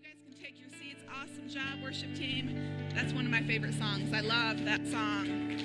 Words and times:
you 0.00 0.06
guys 0.08 0.22
can 0.24 0.42
take 0.42 0.58
your 0.58 0.68
seats. 0.80 1.02
Awesome 1.10 1.48
job, 1.48 1.82
worship 1.82 2.14
team. 2.14 2.56
That's 2.94 3.12
one 3.12 3.24
of 3.26 3.30
my 3.30 3.42
favorite 3.42 3.74
songs. 3.74 4.12
I 4.14 4.20
love 4.20 4.64
that 4.64 4.86
song. 4.86 5.58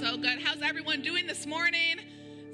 So 0.00 0.16
good. 0.16 0.38
How's 0.42 0.62
everyone 0.62 1.02
doing 1.02 1.26
this 1.26 1.46
morning? 1.46 1.96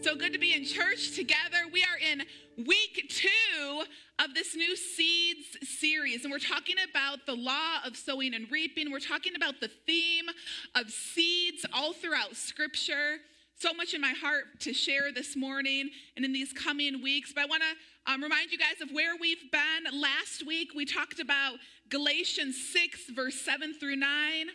So 0.00 0.16
good 0.16 0.32
to 0.32 0.38
be 0.38 0.54
in 0.54 0.64
church 0.64 1.14
together. 1.14 1.58
We 1.72 1.82
are 1.82 1.98
in 2.12 2.22
week 2.66 3.06
two 3.10 3.82
of 4.18 4.34
this 4.34 4.56
new 4.56 4.74
Seeds 4.76 5.68
series, 5.68 6.24
and 6.24 6.32
we're 6.32 6.38
talking 6.38 6.76
about 6.90 7.26
the 7.26 7.34
law 7.34 7.76
of 7.84 7.96
sowing 7.96 8.34
and 8.34 8.50
reaping. 8.50 8.90
We're 8.90 8.98
talking 8.98 9.36
about 9.36 9.60
the 9.60 9.70
theme 9.86 10.26
of 10.74 10.90
seeds 10.90 11.64
all 11.72 11.92
throughout 11.92 12.34
Scripture 12.34 13.18
so 13.58 13.72
much 13.74 13.92
in 13.92 14.00
my 14.00 14.12
heart 14.12 14.60
to 14.60 14.72
share 14.72 15.10
this 15.12 15.34
morning 15.36 15.90
and 16.16 16.24
in 16.24 16.32
these 16.32 16.52
coming 16.52 17.02
weeks. 17.02 17.32
But 17.34 17.42
I 17.42 17.46
want 17.46 17.62
to 17.62 18.12
um, 18.12 18.22
remind 18.22 18.52
you 18.52 18.58
guys 18.58 18.80
of 18.80 18.90
where 18.92 19.16
we've 19.20 19.50
been. 19.50 20.00
Last 20.00 20.46
week, 20.46 20.70
we 20.76 20.84
talked 20.84 21.18
about 21.18 21.56
Galatians 21.88 22.56
6, 22.72 23.10
verse 23.10 23.34
7 23.40 23.74
through 23.74 23.96
9. 23.96 24.46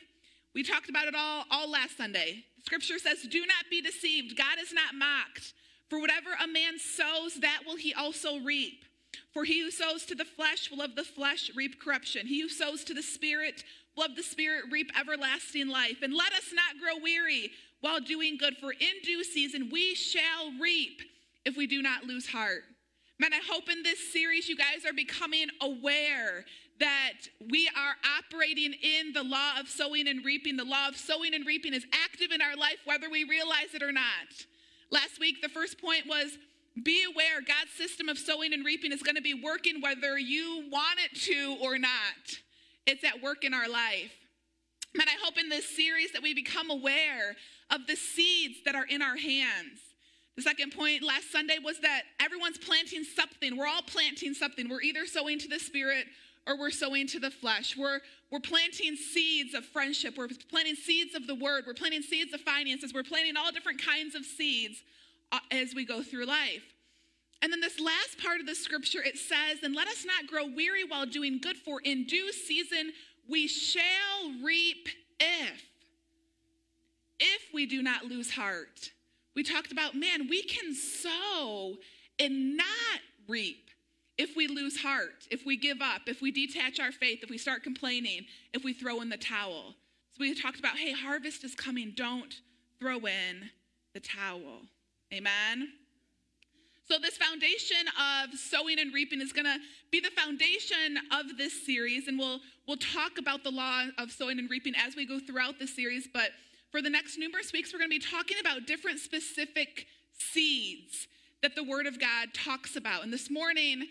We 0.53 0.63
talked 0.63 0.89
about 0.89 1.07
it 1.07 1.15
all, 1.15 1.43
all 1.51 1.69
last 1.69 1.97
Sunday. 1.97 2.45
Scripture 2.65 2.97
says, 2.97 3.23
Do 3.29 3.41
not 3.41 3.69
be 3.69 3.81
deceived. 3.81 4.37
God 4.37 4.57
is 4.61 4.71
not 4.71 4.95
mocked. 4.95 5.53
For 5.89 5.99
whatever 5.99 6.29
a 6.41 6.47
man 6.47 6.79
sows, 6.79 7.41
that 7.41 7.63
will 7.67 7.75
he 7.75 7.93
also 7.93 8.39
reap. 8.39 8.85
For 9.33 9.43
he 9.43 9.61
who 9.61 9.71
sows 9.71 10.05
to 10.05 10.15
the 10.15 10.25
flesh 10.25 10.71
will 10.71 10.81
of 10.81 10.95
the 10.95 11.03
flesh 11.03 11.51
reap 11.55 11.81
corruption. 11.81 12.25
He 12.25 12.41
who 12.41 12.49
sows 12.49 12.85
to 12.85 12.93
the 12.93 13.03
Spirit 13.03 13.63
will 13.97 14.05
of 14.05 14.15
the 14.15 14.23
Spirit 14.23 14.65
reap 14.71 14.91
everlasting 14.97 15.67
life. 15.67 15.97
And 16.01 16.13
let 16.13 16.33
us 16.33 16.53
not 16.53 16.81
grow 16.81 17.03
weary 17.03 17.51
while 17.83 17.99
doing 17.99 18.37
good, 18.37 18.55
for 18.61 18.71
in 18.71 19.01
due 19.03 19.25
season 19.25 19.69
we 19.69 19.93
shall 19.93 20.53
reap 20.57 21.01
if 21.43 21.57
we 21.57 21.67
do 21.67 21.81
not 21.81 22.05
lose 22.05 22.25
heart. 22.25 22.63
Man, 23.19 23.33
I 23.33 23.41
hope 23.51 23.69
in 23.69 23.83
this 23.83 24.13
series 24.13 24.47
you 24.47 24.55
guys 24.55 24.85
are 24.87 24.93
becoming 24.93 25.47
aware 25.61 26.45
that 26.79 27.27
we 27.51 27.69
are 27.77 27.95
operating 28.17 28.73
in 28.73 29.11
the 29.11 29.23
law 29.23 29.59
of 29.59 29.67
sowing 29.67 30.07
and 30.07 30.23
reaping. 30.23 30.55
The 30.55 30.63
law 30.63 30.87
of 30.87 30.95
sowing 30.95 31.33
and 31.33 31.45
reaping 31.45 31.73
is 31.73 31.85
active 32.05 32.31
in 32.31 32.41
our 32.41 32.55
life 32.55 32.77
whether 32.85 33.09
we 33.09 33.25
realize 33.25 33.73
it 33.73 33.83
or 33.83 33.91
not. 33.91 34.47
Last 34.89 35.19
week, 35.19 35.41
the 35.41 35.49
first 35.49 35.79
point 35.79 36.07
was 36.07 36.37
be 36.81 37.03
aware 37.03 37.41
God's 37.45 37.71
system 37.77 38.07
of 38.07 38.17
sowing 38.17 38.53
and 38.53 38.65
reaping 38.65 38.93
is 38.93 39.03
going 39.03 39.17
to 39.17 39.21
be 39.21 39.33
working 39.33 39.81
whether 39.81 40.17
you 40.17 40.69
want 40.71 40.99
it 41.03 41.19
to 41.23 41.57
or 41.61 41.77
not. 41.77 41.91
It's 42.87 43.03
at 43.03 43.21
work 43.21 43.43
in 43.43 43.53
our 43.53 43.67
life. 43.69 44.13
And 44.93 45.03
I 45.03 45.15
hope 45.23 45.37
in 45.39 45.49
this 45.49 45.75
series 45.75 46.11
that 46.11 46.21
we 46.21 46.33
become 46.33 46.69
aware 46.69 47.35
of 47.71 47.87
the 47.87 47.95
seeds 47.95 48.59
that 48.65 48.75
are 48.75 48.85
in 48.85 49.01
our 49.01 49.17
hands. 49.17 49.79
The 50.35 50.41
second 50.41 50.71
point 50.71 51.03
last 51.03 51.31
Sunday 51.31 51.57
was 51.63 51.79
that 51.81 52.03
everyone's 52.19 52.57
planting 52.57 53.03
something. 53.03 53.57
We're 53.57 53.67
all 53.67 53.83
planting 53.83 54.33
something. 54.33 54.69
We're 54.69 54.81
either 54.81 55.05
sowing 55.05 55.39
to 55.39 55.47
the 55.47 55.59
spirit 55.59 56.05
or 56.47 56.57
we're 56.57 56.71
sowing 56.71 57.07
to 57.07 57.19
the 57.19 57.31
flesh. 57.31 57.75
We're, 57.77 57.99
we're 58.31 58.39
planting 58.39 58.95
seeds 58.95 59.53
of 59.53 59.65
friendship. 59.65 60.15
We're 60.17 60.29
planting 60.49 60.75
seeds 60.75 61.15
of 61.15 61.27
the 61.27 61.35
word. 61.35 61.63
We're 61.65 61.73
planting 61.73 62.01
seeds 62.01 62.33
of 62.33 62.41
finances. 62.41 62.93
We're 62.93 63.03
planting 63.03 63.37
all 63.37 63.51
different 63.51 63.83
kinds 63.83 64.15
of 64.15 64.25
seeds 64.25 64.83
uh, 65.31 65.39
as 65.51 65.73
we 65.75 65.85
go 65.85 66.01
through 66.03 66.25
life. 66.25 66.63
And 67.41 67.51
then 67.51 67.59
this 67.59 67.79
last 67.79 68.19
part 68.21 68.39
of 68.39 68.45
the 68.45 68.55
scripture, 68.55 69.01
it 69.03 69.17
says, 69.17 69.63
And 69.63 69.75
let 69.75 69.87
us 69.87 70.05
not 70.05 70.27
grow 70.27 70.47
weary 70.47 70.83
while 70.85 71.05
doing 71.05 71.39
good, 71.39 71.57
for 71.57 71.81
in 71.81 72.05
due 72.05 72.31
season 72.31 72.93
we 73.29 73.47
shall 73.47 74.31
reap 74.43 74.87
if 75.19 75.61
if 77.19 77.53
we 77.53 77.65
do 77.65 77.81
not 77.81 78.05
lose 78.05 78.31
heart. 78.31 78.91
We 79.35 79.43
talked 79.43 79.71
about, 79.71 79.95
man, 79.95 80.27
we 80.29 80.43
can 80.43 80.75
sow 80.75 81.75
and 82.19 82.57
not 82.57 82.65
reap 83.27 83.69
if 84.17 84.35
we 84.35 84.47
lose 84.47 84.81
heart, 84.81 85.27
if 85.31 85.45
we 85.45 85.57
give 85.57 85.81
up, 85.81 86.01
if 86.07 86.21
we 86.21 86.31
detach 86.31 86.79
our 86.79 86.91
faith, 86.91 87.19
if 87.23 87.29
we 87.29 87.37
start 87.37 87.63
complaining, 87.63 88.25
if 88.53 88.63
we 88.63 88.73
throw 88.73 89.01
in 89.01 89.09
the 89.09 89.17
towel. 89.17 89.75
So 90.11 90.17
we 90.19 90.39
talked 90.39 90.59
about, 90.59 90.77
hey, 90.77 90.91
harvest 90.91 91.43
is 91.43 91.55
coming. 91.55 91.93
Don't 91.95 92.35
throw 92.79 92.97
in 92.97 93.49
the 93.93 93.99
towel. 93.99 94.61
Amen. 95.11 95.69
So, 96.85 96.97
this 96.99 97.15
foundation 97.15 97.87
of 97.97 98.37
sowing 98.37 98.77
and 98.77 98.93
reaping 98.93 99.21
is 99.21 99.31
going 99.31 99.45
to 99.45 99.57
be 99.89 100.01
the 100.01 100.09
foundation 100.09 100.97
of 101.17 101.37
this 101.37 101.65
series, 101.65 102.09
and 102.09 102.19
we'll, 102.19 102.41
we'll 102.67 102.77
talk 102.77 103.17
about 103.17 103.43
the 103.43 103.51
law 103.51 103.85
of 103.97 104.11
sowing 104.11 104.37
and 104.37 104.49
reaping 104.49 104.73
as 104.75 104.95
we 104.95 105.05
go 105.05 105.17
throughout 105.17 105.59
the 105.59 105.67
series. 105.67 106.09
But 106.11 106.31
for 106.71 106.81
the 106.81 106.89
next 106.89 107.17
numerous 107.17 107.53
weeks, 107.53 107.71
we're 107.71 107.79
going 107.79 107.89
to 107.89 107.99
be 107.99 108.05
talking 108.05 108.37
about 108.41 108.67
different 108.67 108.99
specific 108.99 109.87
seeds 110.17 111.07
that 111.41 111.55
the 111.55 111.63
Word 111.63 111.87
of 111.87 112.01
God 112.01 112.33
talks 112.33 112.75
about. 112.75 113.03
And 113.03 113.13
this 113.13 113.31
morning, 113.31 113.85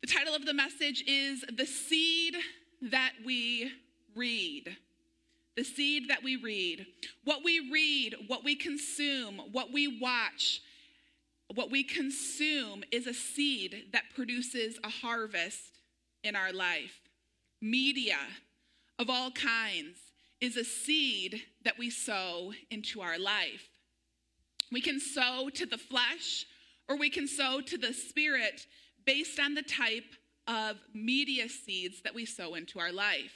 the 0.00 0.08
title 0.08 0.34
of 0.34 0.44
the 0.44 0.54
message 0.54 1.04
is 1.06 1.44
The 1.56 1.66
Seed 1.66 2.34
That 2.82 3.12
We 3.24 3.70
Read. 4.16 4.76
The 5.56 5.64
seed 5.64 6.08
that 6.08 6.24
we 6.24 6.34
read. 6.34 6.84
What 7.22 7.44
we 7.44 7.70
read, 7.70 8.16
what 8.26 8.42
we 8.42 8.56
consume, 8.56 9.40
what 9.52 9.72
we 9.72 10.00
watch, 10.00 10.60
what 11.54 11.70
we 11.70 11.84
consume 11.84 12.84
is 12.90 13.06
a 13.06 13.14
seed 13.14 13.86
that 13.92 14.04
produces 14.14 14.78
a 14.82 14.88
harvest 14.88 15.80
in 16.22 16.36
our 16.36 16.52
life. 16.52 17.00
Media 17.60 18.18
of 18.98 19.10
all 19.10 19.30
kinds 19.30 19.98
is 20.40 20.56
a 20.56 20.64
seed 20.64 21.42
that 21.64 21.78
we 21.78 21.90
sow 21.90 22.52
into 22.70 23.00
our 23.00 23.18
life. 23.18 23.68
We 24.72 24.80
can 24.80 25.00
sow 25.00 25.48
to 25.54 25.66
the 25.66 25.78
flesh 25.78 26.46
or 26.88 26.96
we 26.96 27.10
can 27.10 27.28
sow 27.28 27.60
to 27.60 27.78
the 27.78 27.92
spirit 27.92 28.66
based 29.04 29.38
on 29.38 29.54
the 29.54 29.62
type 29.62 30.14
of 30.46 30.76
media 30.92 31.48
seeds 31.48 32.02
that 32.02 32.14
we 32.14 32.26
sow 32.26 32.54
into 32.54 32.78
our 32.78 32.92
life. 32.92 33.32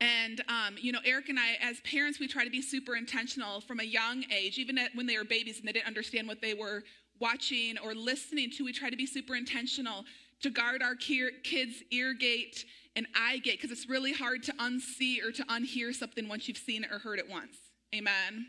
And, 0.00 0.42
um, 0.48 0.76
you 0.80 0.90
know, 0.90 0.98
Eric 1.04 1.28
and 1.28 1.38
I, 1.38 1.58
as 1.62 1.80
parents, 1.80 2.18
we 2.18 2.26
try 2.26 2.44
to 2.44 2.50
be 2.50 2.62
super 2.62 2.96
intentional 2.96 3.60
from 3.60 3.78
a 3.78 3.84
young 3.84 4.24
age, 4.32 4.58
even 4.58 4.78
when 4.94 5.06
they 5.06 5.16
were 5.16 5.24
babies 5.24 5.58
and 5.58 5.68
they 5.68 5.72
didn't 5.72 5.86
understand 5.86 6.26
what 6.26 6.40
they 6.40 6.54
were 6.54 6.82
watching 7.22 7.78
or 7.78 7.94
listening 7.94 8.50
to. 8.50 8.64
We 8.64 8.72
try 8.72 8.90
to 8.90 8.96
be 8.96 9.06
super 9.06 9.34
intentional 9.34 10.04
to 10.42 10.50
guard 10.50 10.82
our 10.82 10.96
kids' 10.96 11.82
ear 11.92 12.12
gate 12.12 12.64
and 12.96 13.06
eye 13.14 13.38
gate 13.38 13.62
because 13.62 13.70
it's 13.70 13.88
really 13.88 14.12
hard 14.12 14.42
to 14.42 14.52
unsee 14.54 15.24
or 15.24 15.30
to 15.32 15.44
unhear 15.44 15.94
something 15.94 16.28
once 16.28 16.48
you've 16.48 16.58
seen 16.58 16.84
it 16.84 16.92
or 16.92 16.98
heard 16.98 17.18
it 17.20 17.30
once. 17.30 17.56
Amen. 17.94 18.48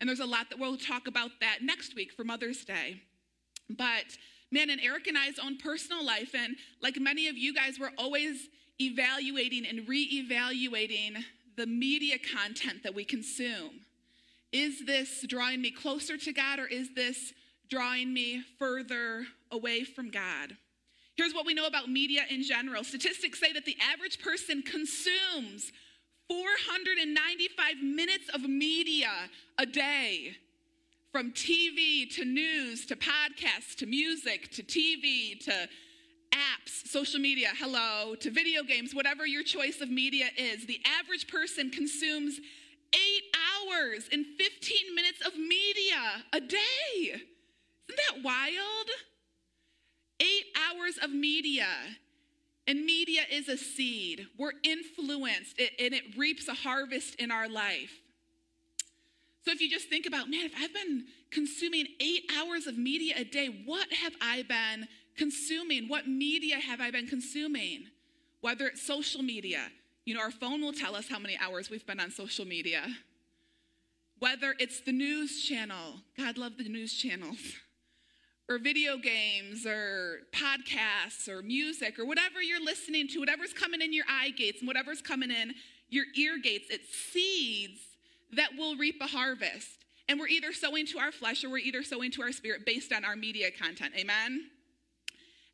And 0.00 0.08
there's 0.08 0.20
a 0.20 0.26
lot 0.26 0.50
that 0.50 0.58
we'll 0.58 0.76
talk 0.76 1.08
about 1.08 1.32
that 1.40 1.58
next 1.62 1.94
week 1.96 2.12
for 2.12 2.24
Mother's 2.24 2.64
Day. 2.64 3.02
But 3.68 4.16
man, 4.50 4.70
in 4.70 4.78
Eric 4.80 5.08
and 5.08 5.18
I's 5.18 5.38
own 5.38 5.58
personal 5.58 6.04
life, 6.04 6.34
and 6.34 6.56
like 6.80 6.98
many 7.00 7.28
of 7.28 7.36
you 7.36 7.52
guys, 7.52 7.78
we're 7.78 7.92
always 7.98 8.48
evaluating 8.80 9.66
and 9.66 9.88
re-evaluating 9.88 11.16
the 11.56 11.66
media 11.66 12.16
content 12.18 12.82
that 12.84 12.94
we 12.94 13.04
consume. 13.04 13.80
Is 14.52 14.84
this 14.86 15.24
drawing 15.28 15.60
me 15.60 15.70
closer 15.70 16.16
to 16.16 16.32
God 16.32 16.58
or 16.58 16.66
is 16.66 16.94
this 16.94 17.32
drawing 17.72 18.12
me 18.12 18.42
further 18.58 19.24
away 19.50 19.82
from 19.82 20.10
God? 20.10 20.54
Here's 21.16 21.32
what 21.32 21.46
we 21.46 21.54
know 21.54 21.66
about 21.66 21.88
media 21.88 22.20
in 22.28 22.42
general 22.42 22.84
statistics 22.84 23.40
say 23.40 23.50
that 23.54 23.64
the 23.64 23.78
average 23.94 24.18
person 24.18 24.60
consumes 24.60 25.72
495 26.28 27.82
minutes 27.82 28.28
of 28.34 28.42
media 28.42 29.08
a 29.58 29.64
day. 29.64 30.36
From 31.12 31.32
TV 31.32 32.14
to 32.14 32.26
news 32.26 32.84
to 32.86 32.96
podcasts 32.96 33.74
to 33.78 33.86
music 33.86 34.50
to 34.52 34.62
TV 34.62 35.42
to 35.44 35.68
apps, 36.32 36.86
social 36.86 37.20
media, 37.20 37.48
hello, 37.58 38.14
to 38.16 38.30
video 38.30 38.62
games, 38.62 38.94
whatever 38.94 39.26
your 39.26 39.42
choice 39.42 39.80
of 39.80 39.90
media 39.90 40.26
is, 40.36 40.66
the 40.66 40.80
average 41.00 41.26
person 41.26 41.70
consumes 41.70 42.38
eight 42.94 43.24
hours 43.66 44.08
and 44.12 44.26
15 44.38 44.94
minutes 44.94 45.26
of 45.26 45.38
media 45.38 46.24
a 46.34 46.40
day. 46.40 47.22
Isn't 47.88 48.00
that 48.08 48.24
wild? 48.24 48.88
eight 50.22 50.46
hours 50.56 50.98
of 51.02 51.10
media. 51.10 51.66
And 52.68 52.84
media 52.84 53.22
is 53.30 53.48
a 53.48 53.56
seed. 53.56 54.26
We're 54.38 54.52
influenced, 54.62 55.58
and 55.58 55.92
it 55.92 56.16
reaps 56.16 56.46
a 56.46 56.54
harvest 56.54 57.16
in 57.16 57.32
our 57.32 57.48
life. 57.48 57.90
So 59.44 59.50
if 59.50 59.60
you 59.60 59.68
just 59.68 59.88
think 59.88 60.06
about, 60.06 60.30
man, 60.30 60.46
if 60.46 60.52
I've 60.56 60.72
been 60.72 61.06
consuming 61.32 61.86
eight 61.98 62.30
hours 62.38 62.68
of 62.68 62.78
media 62.78 63.14
a 63.18 63.24
day, 63.24 63.48
what 63.64 63.92
have 63.92 64.12
I 64.20 64.44
been 64.44 64.86
consuming? 65.16 65.88
What 65.88 66.06
media 66.06 66.60
have 66.60 66.80
I 66.80 66.92
been 66.92 67.08
consuming? 67.08 67.86
Whether 68.40 68.68
it's 68.68 68.86
social 68.86 69.22
media, 69.22 69.66
you 70.04 70.14
know, 70.14 70.20
our 70.20 70.30
phone 70.30 70.62
will 70.62 70.72
tell 70.72 70.94
us 70.94 71.08
how 71.08 71.18
many 71.18 71.36
hours 71.38 71.68
we've 71.68 71.86
been 71.86 71.98
on 71.98 72.12
social 72.12 72.44
media. 72.44 72.86
Whether 74.20 74.54
it's 74.60 74.80
the 74.82 74.92
news 74.92 75.42
channel, 75.42 75.94
God 76.16 76.38
love 76.38 76.56
the 76.56 76.68
news 76.68 76.94
channels 76.94 77.38
or 78.48 78.58
video 78.58 78.96
games 78.96 79.66
or 79.66 80.20
podcasts 80.32 81.28
or 81.28 81.42
music 81.42 81.98
or 81.98 82.04
whatever 82.04 82.42
you're 82.42 82.62
listening 82.62 83.08
to, 83.08 83.20
whatever's 83.20 83.52
coming 83.52 83.80
in 83.80 83.92
your 83.92 84.04
eye 84.08 84.30
gates 84.30 84.60
and 84.60 84.66
whatever's 84.66 85.00
coming 85.00 85.30
in 85.30 85.54
your 85.88 86.06
ear 86.16 86.38
gates, 86.42 86.68
it's 86.70 86.94
seeds 86.94 87.80
that 88.32 88.50
will 88.56 88.76
reap 88.76 88.96
a 89.00 89.06
harvest. 89.06 89.68
And 90.08 90.18
we're 90.18 90.28
either 90.28 90.52
sowing 90.52 90.86
to 90.86 90.98
our 90.98 91.12
flesh 91.12 91.44
or 91.44 91.50
we're 91.50 91.58
either 91.58 91.82
sowing 91.82 92.10
to 92.12 92.22
our 92.22 92.32
spirit 92.32 92.66
based 92.66 92.92
on 92.92 93.04
our 93.04 93.16
media 93.16 93.50
content. 93.50 93.94
Amen? 93.96 94.46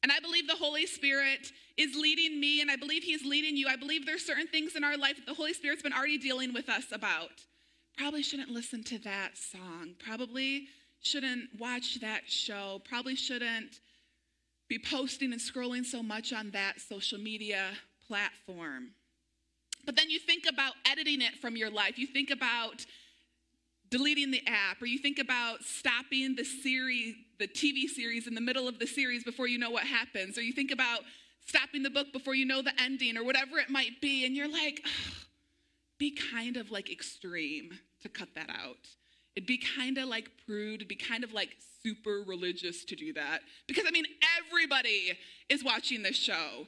And 0.02 0.12
I 0.12 0.20
believe 0.20 0.46
the 0.46 0.54
Holy 0.54 0.86
Spirit 0.86 1.52
is 1.76 1.94
leading 1.96 2.40
me, 2.40 2.60
and 2.60 2.70
I 2.70 2.76
believe 2.76 3.02
He's 3.02 3.24
leading 3.24 3.56
you. 3.56 3.68
I 3.68 3.76
believe 3.76 4.06
there's 4.06 4.24
certain 4.24 4.46
things 4.46 4.76
in 4.76 4.84
our 4.84 4.96
life 4.96 5.16
that 5.16 5.26
the 5.26 5.34
Holy 5.34 5.52
Spirit's 5.52 5.82
been 5.82 5.92
already 5.92 6.18
dealing 6.18 6.54
with 6.54 6.68
us 6.68 6.86
about. 6.92 7.44
Probably 7.96 8.22
shouldn't 8.22 8.50
listen 8.50 8.84
to 8.84 8.98
that 9.00 9.36
song. 9.36 9.94
Probably 9.98 10.68
shouldn't 11.00 11.58
watch 11.58 12.00
that 12.00 12.22
show. 12.26 12.80
Probably 12.88 13.14
shouldn't 13.14 13.80
be 14.68 14.78
posting 14.78 15.32
and 15.32 15.40
scrolling 15.40 15.84
so 15.84 16.02
much 16.02 16.32
on 16.32 16.50
that 16.50 16.80
social 16.80 17.18
media 17.18 17.70
platform. 18.06 18.90
But 19.84 19.96
then 19.96 20.10
you 20.10 20.18
think 20.18 20.44
about 20.46 20.74
editing 20.90 21.22
it 21.22 21.36
from 21.40 21.56
your 21.56 21.70
life. 21.70 21.98
You 21.98 22.06
think 22.06 22.30
about 22.30 22.84
deleting 23.90 24.30
the 24.30 24.42
app, 24.46 24.82
or 24.82 24.86
you 24.86 24.98
think 24.98 25.18
about 25.18 25.62
stopping 25.62 26.34
the 26.36 26.44
series, 26.44 27.14
the 27.38 27.48
TV 27.48 27.86
series 27.86 28.26
in 28.26 28.34
the 28.34 28.40
middle 28.40 28.68
of 28.68 28.78
the 28.78 28.86
series 28.86 29.24
before 29.24 29.48
you 29.48 29.58
know 29.58 29.70
what 29.70 29.84
happens, 29.84 30.36
or 30.36 30.42
you 30.42 30.52
think 30.52 30.70
about 30.70 31.00
stopping 31.46 31.82
the 31.82 31.88
book 31.88 32.12
before 32.12 32.34
you 32.34 32.44
know 32.44 32.60
the 32.60 32.78
ending, 32.78 33.16
or 33.16 33.24
whatever 33.24 33.58
it 33.58 33.70
might 33.70 33.98
be, 34.02 34.26
and 34.26 34.36
you're 34.36 34.50
like, 34.50 34.84
be 35.98 36.10
kind 36.10 36.58
of 36.58 36.70
like 36.70 36.92
extreme 36.92 37.78
to 38.02 38.10
cut 38.10 38.28
that 38.34 38.50
out. 38.50 38.76
It'd 39.38 39.46
be 39.46 39.62
kind 39.76 39.98
of 39.98 40.08
like 40.08 40.28
prude, 40.44 40.80
it'd 40.80 40.88
be 40.88 40.96
kind 40.96 41.22
of 41.22 41.32
like 41.32 41.50
super 41.84 42.24
religious 42.26 42.84
to 42.86 42.96
do 42.96 43.12
that. 43.12 43.42
Because 43.68 43.84
I 43.86 43.92
mean, 43.92 44.04
everybody 44.36 45.16
is 45.48 45.62
watching 45.62 46.02
this 46.02 46.16
show. 46.16 46.66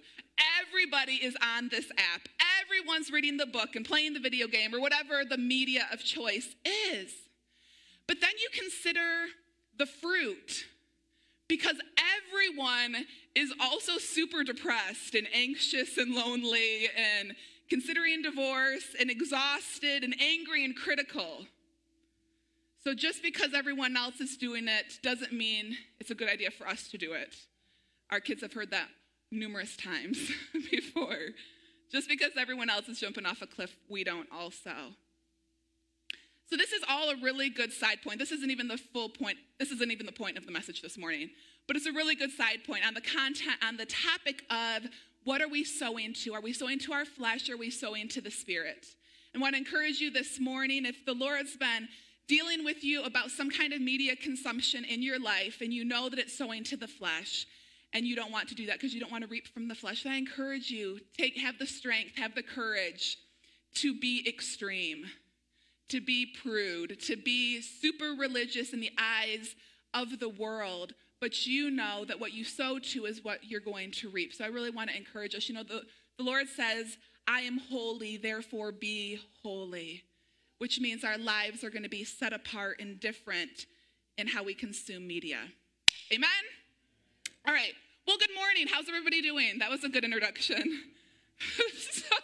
Everybody 0.62 1.14
is 1.14 1.36
on 1.56 1.68
this 1.68 1.90
app. 1.98 2.28
Everyone's 2.62 3.10
reading 3.10 3.38
the 3.38 3.46
book 3.46 3.74
and 3.74 3.84
playing 3.84 4.12
the 4.14 4.20
video 4.20 4.46
game 4.46 4.72
or 4.72 4.80
whatever 4.80 5.24
the 5.28 5.36
media 5.36 5.88
of 5.92 5.98
choice 5.98 6.54
is. 6.92 7.12
But 8.06 8.20
then 8.20 8.30
you 8.40 8.48
consider 8.52 9.26
the 9.76 9.86
fruit 9.86 10.66
because 11.48 11.78
everyone 12.30 13.04
is 13.34 13.52
also 13.60 13.98
super 13.98 14.44
depressed 14.44 15.16
and 15.16 15.26
anxious 15.34 15.98
and 15.98 16.14
lonely 16.14 16.88
and 16.96 17.34
considering 17.68 18.22
divorce 18.22 18.94
and 19.00 19.10
exhausted 19.10 20.04
and 20.04 20.14
angry 20.20 20.64
and 20.64 20.76
critical. 20.76 21.46
So 22.82 22.94
just 22.94 23.22
because 23.22 23.52
everyone 23.54 23.96
else 23.96 24.20
is 24.20 24.36
doing 24.36 24.66
it 24.66 25.00
doesn't 25.02 25.32
mean 25.32 25.76
it's 25.98 26.10
a 26.10 26.14
good 26.14 26.30
idea 26.30 26.50
for 26.50 26.66
us 26.66 26.88
to 26.88 26.98
do 26.98 27.12
it. 27.12 27.36
Our 28.10 28.20
kids 28.20 28.40
have 28.42 28.54
heard 28.54 28.70
that 28.70 28.88
numerous 29.30 29.76
times 29.76 30.18
before. 30.70 31.18
Just 31.92 32.08
because 32.08 32.30
everyone 32.38 32.70
else 32.70 32.88
is 32.88 32.98
jumping 32.98 33.26
off 33.26 33.42
a 33.42 33.46
cliff, 33.46 33.74
we 33.88 34.02
don't 34.02 34.28
also. 34.32 34.72
So 36.48 36.56
this 36.56 36.72
is 36.72 36.82
all 36.88 37.10
a 37.10 37.16
really 37.16 37.50
good 37.50 37.72
side 37.72 37.98
point. 38.02 38.18
This 38.18 38.32
isn't 38.32 38.50
even 38.50 38.66
the 38.66 38.78
full 38.78 39.08
point. 39.08 39.38
This 39.58 39.70
isn't 39.70 39.90
even 39.90 40.06
the 40.06 40.12
point 40.12 40.38
of 40.38 40.46
the 40.46 40.52
message 40.52 40.82
this 40.82 40.96
morning. 40.96 41.30
But 41.66 41.76
it's 41.76 41.86
a 41.86 41.92
really 41.92 42.14
good 42.14 42.32
side 42.32 42.64
point 42.66 42.84
on 42.86 42.94
the 42.94 43.00
content 43.00 43.56
on 43.62 43.76
the 43.76 43.86
topic 43.86 44.42
of 44.50 44.90
what 45.24 45.42
are 45.42 45.48
we 45.48 45.64
sowing 45.64 46.14
to? 46.24 46.32
Are 46.32 46.40
we 46.40 46.52
sowing 46.52 46.78
to 46.80 46.92
our 46.92 47.04
flesh 47.04 47.48
or 47.48 47.54
are 47.54 47.58
we 47.58 47.70
sowing 47.70 48.08
to 48.08 48.20
the 48.20 48.30
spirit? 48.30 48.86
And 49.32 49.40
I 49.40 49.44
want 49.44 49.54
to 49.54 49.58
encourage 49.58 50.00
you 50.00 50.10
this 50.10 50.40
morning 50.40 50.86
if 50.86 51.04
the 51.04 51.14
Lord's 51.14 51.56
been 51.56 51.88
dealing 52.30 52.64
with 52.64 52.84
you 52.84 53.02
about 53.02 53.28
some 53.28 53.50
kind 53.50 53.72
of 53.72 53.80
media 53.80 54.14
consumption 54.14 54.84
in 54.84 55.02
your 55.02 55.18
life 55.18 55.60
and 55.60 55.74
you 55.74 55.84
know 55.84 56.08
that 56.08 56.20
it's 56.20 56.38
sowing 56.38 56.62
to 56.62 56.76
the 56.76 56.86
flesh, 56.86 57.44
and 57.92 58.06
you 58.06 58.14
don't 58.14 58.30
want 58.30 58.48
to 58.48 58.54
do 58.54 58.66
that 58.66 58.74
because 58.74 58.94
you 58.94 59.00
don't 59.00 59.10
want 59.10 59.24
to 59.24 59.28
reap 59.28 59.48
from 59.48 59.66
the 59.66 59.74
flesh, 59.74 60.06
I 60.06 60.14
encourage 60.14 60.70
you, 60.70 61.00
take 61.18 61.36
have 61.38 61.58
the 61.58 61.66
strength, 61.66 62.16
have 62.16 62.36
the 62.36 62.44
courage 62.44 63.16
to 63.78 63.98
be 63.98 64.24
extreme, 64.28 65.06
to 65.88 66.00
be 66.00 66.24
prude, 66.40 67.00
to 67.00 67.16
be 67.16 67.60
super 67.60 68.14
religious 68.16 68.72
in 68.72 68.78
the 68.78 68.92
eyes 68.96 69.56
of 69.92 70.20
the 70.20 70.28
world, 70.28 70.92
but 71.20 71.48
you 71.48 71.68
know 71.68 72.04
that 72.04 72.20
what 72.20 72.32
you 72.32 72.44
sow 72.44 72.78
to 72.78 73.06
is 73.06 73.24
what 73.24 73.40
you're 73.42 73.58
going 73.60 73.90
to 73.90 74.08
reap. 74.08 74.32
So 74.34 74.44
I 74.44 74.48
really 74.48 74.70
want 74.70 74.88
to 74.90 74.96
encourage 74.96 75.34
us. 75.34 75.48
You 75.48 75.56
know, 75.56 75.64
the, 75.64 75.82
the 76.16 76.22
Lord 76.22 76.46
says, 76.46 76.96
I 77.26 77.40
am 77.40 77.58
holy, 77.58 78.18
therefore 78.18 78.70
be 78.70 79.18
holy, 79.42 80.04
which 80.60 80.78
means 80.78 81.04
our 81.04 81.16
lives 81.16 81.64
are 81.64 81.70
going 81.70 81.82
to 81.82 81.88
be 81.88 82.04
set 82.04 82.34
apart 82.34 82.76
and 82.80 83.00
different 83.00 83.64
in 84.18 84.26
how 84.26 84.44
we 84.44 84.52
consume 84.52 85.06
media. 85.06 85.38
Amen? 86.12 86.28
All 87.48 87.54
right. 87.54 87.72
Well, 88.06 88.18
good 88.18 88.34
morning. 88.36 88.66
How's 88.70 88.86
everybody 88.86 89.22
doing? 89.22 89.58
That 89.58 89.70
was 89.70 89.84
a 89.84 89.88
good 89.88 90.04
introduction. 90.04 90.82
so, 91.80 92.14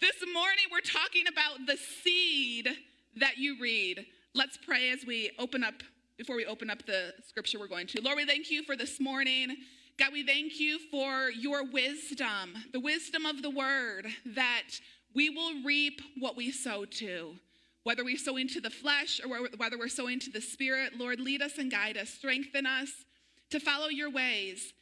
this 0.00 0.16
morning 0.34 0.64
we're 0.72 0.80
talking 0.80 1.26
about 1.28 1.64
the 1.68 1.76
seed 1.76 2.68
that 3.18 3.38
you 3.38 3.56
read. 3.60 4.06
Let's 4.34 4.58
pray 4.58 4.90
as 4.90 5.06
we 5.06 5.30
open 5.38 5.62
up, 5.62 5.84
before 6.18 6.34
we 6.34 6.44
open 6.44 6.68
up 6.68 6.84
the 6.84 7.14
scripture 7.28 7.60
we're 7.60 7.68
going 7.68 7.86
to. 7.86 8.02
Lord, 8.02 8.16
we 8.16 8.26
thank 8.26 8.50
you 8.50 8.64
for 8.64 8.74
this 8.74 8.98
morning. 8.98 9.56
God, 10.00 10.12
we 10.12 10.26
thank 10.26 10.58
you 10.58 10.80
for 10.90 11.30
your 11.30 11.64
wisdom, 11.64 12.54
the 12.72 12.80
wisdom 12.80 13.24
of 13.24 13.40
the 13.40 13.50
word, 13.50 14.08
that 14.34 14.80
we 15.14 15.30
will 15.30 15.62
reap 15.62 16.00
what 16.18 16.36
we 16.36 16.50
sow 16.50 16.84
to. 16.86 17.36
Whether 17.84 18.04
we 18.04 18.16
sow 18.16 18.36
into 18.36 18.60
the 18.60 18.70
flesh 18.70 19.20
or 19.24 19.48
whether 19.56 19.76
we're 19.76 19.88
sowing 19.88 20.20
to 20.20 20.30
the 20.30 20.40
spirit, 20.40 20.92
Lord, 20.96 21.20
lead 21.20 21.42
us 21.42 21.58
and 21.58 21.70
guide 21.70 21.96
us, 21.96 22.10
strengthen 22.10 22.66
us 22.66 22.90
to 23.50 23.58
follow 23.58 23.88
your 23.88 24.10
ways. 24.10 24.72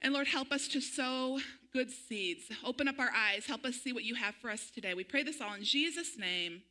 And 0.00 0.12
Lord, 0.12 0.26
help 0.26 0.50
us 0.50 0.66
to 0.68 0.80
sow 0.80 1.38
good 1.72 1.90
seeds. 1.90 2.44
Open 2.64 2.88
up 2.88 2.98
our 2.98 3.10
eyes. 3.16 3.46
Help 3.46 3.64
us 3.64 3.76
see 3.76 3.92
what 3.92 4.04
you 4.04 4.16
have 4.16 4.34
for 4.34 4.50
us 4.50 4.70
today. 4.70 4.94
We 4.94 5.04
pray 5.04 5.22
this 5.22 5.40
all 5.40 5.54
in 5.54 5.62
Jesus' 5.62 6.18
name. 6.18 6.62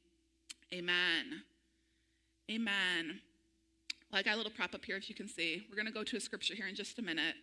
Amen. 0.73 1.43
Amen. 2.49 3.21
Well, 4.11 4.19
I 4.19 4.23
got 4.23 4.33
a 4.33 4.37
little 4.37 4.51
prop 4.51 4.75
up 4.75 4.83
here 4.83 4.97
if 4.97 5.07
you 5.07 5.15
can 5.15 5.29
see. 5.29 5.65
We're 5.69 5.77
going 5.77 5.85
to 5.85 5.93
go 5.93 6.03
to 6.03 6.17
a 6.17 6.19
scripture 6.19 6.53
here 6.53 6.67
in 6.67 6.75
just 6.75 6.99
a 6.99 7.01
minute. 7.01 7.35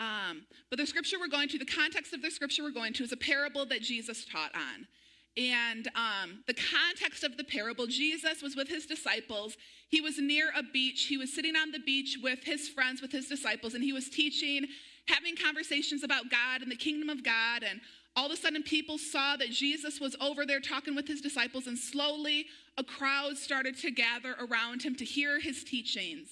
Um, 0.00 0.42
but 0.68 0.78
the 0.78 0.86
scripture 0.86 1.18
we're 1.18 1.28
going 1.28 1.48
to, 1.48 1.58
the 1.58 1.64
context 1.64 2.12
of 2.12 2.20
the 2.20 2.30
scripture 2.30 2.62
we're 2.62 2.70
going 2.70 2.92
to 2.94 3.04
is 3.04 3.12
a 3.12 3.16
parable 3.16 3.64
that 3.66 3.80
Jesus 3.80 4.26
taught 4.26 4.54
on. 4.54 4.86
And 5.36 5.88
um, 5.96 6.44
the 6.46 6.54
context 6.54 7.24
of 7.24 7.36
the 7.36 7.44
parable 7.44 7.86
Jesus 7.86 8.40
was 8.40 8.54
with 8.54 8.68
his 8.68 8.86
disciples. 8.86 9.56
He 9.88 10.00
was 10.00 10.18
near 10.18 10.50
a 10.56 10.62
beach. 10.62 11.06
He 11.06 11.16
was 11.16 11.34
sitting 11.34 11.56
on 11.56 11.72
the 11.72 11.80
beach 11.80 12.18
with 12.22 12.44
his 12.44 12.68
friends, 12.68 13.02
with 13.02 13.10
his 13.10 13.26
disciples, 13.26 13.74
and 13.74 13.82
he 13.82 13.92
was 13.92 14.08
teaching, 14.08 14.66
having 15.08 15.34
conversations 15.36 16.04
about 16.04 16.30
God 16.30 16.62
and 16.62 16.70
the 16.70 16.76
kingdom 16.76 17.08
of 17.08 17.24
God. 17.24 17.64
And 17.68 17.80
all 18.14 18.26
of 18.26 18.32
a 18.32 18.36
sudden, 18.36 18.62
people 18.62 18.96
saw 18.96 19.36
that 19.36 19.50
Jesus 19.50 20.00
was 20.00 20.14
over 20.20 20.46
there 20.46 20.60
talking 20.60 20.94
with 20.94 21.08
his 21.08 21.20
disciples, 21.20 21.66
and 21.66 21.76
slowly 21.76 22.46
a 22.78 22.84
crowd 22.84 23.36
started 23.36 23.76
to 23.78 23.90
gather 23.90 24.36
around 24.40 24.82
him 24.82 24.94
to 24.96 25.04
hear 25.04 25.40
his 25.40 25.64
teachings. 25.64 26.28